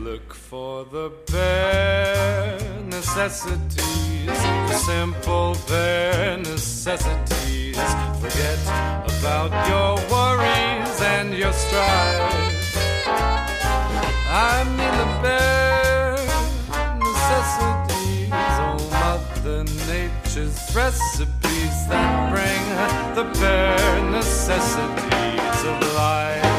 [0.00, 7.45] Look for the bare necessities, the simple bare necessities.
[7.76, 8.58] Forget
[9.18, 12.32] about your worries and your strife.
[14.28, 16.16] I mean the bare
[16.98, 22.64] necessities, oh Mother Nature's recipes that bring
[23.14, 26.55] the bare necessities of life.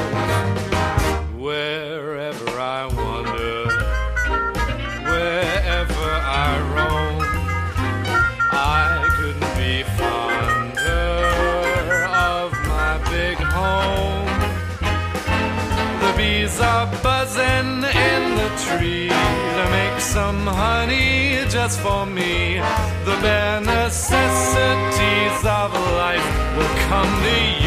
[18.68, 22.59] Tree to make some honey just for me.
[23.05, 25.72] The bare necessities of
[26.03, 27.66] life will come to you.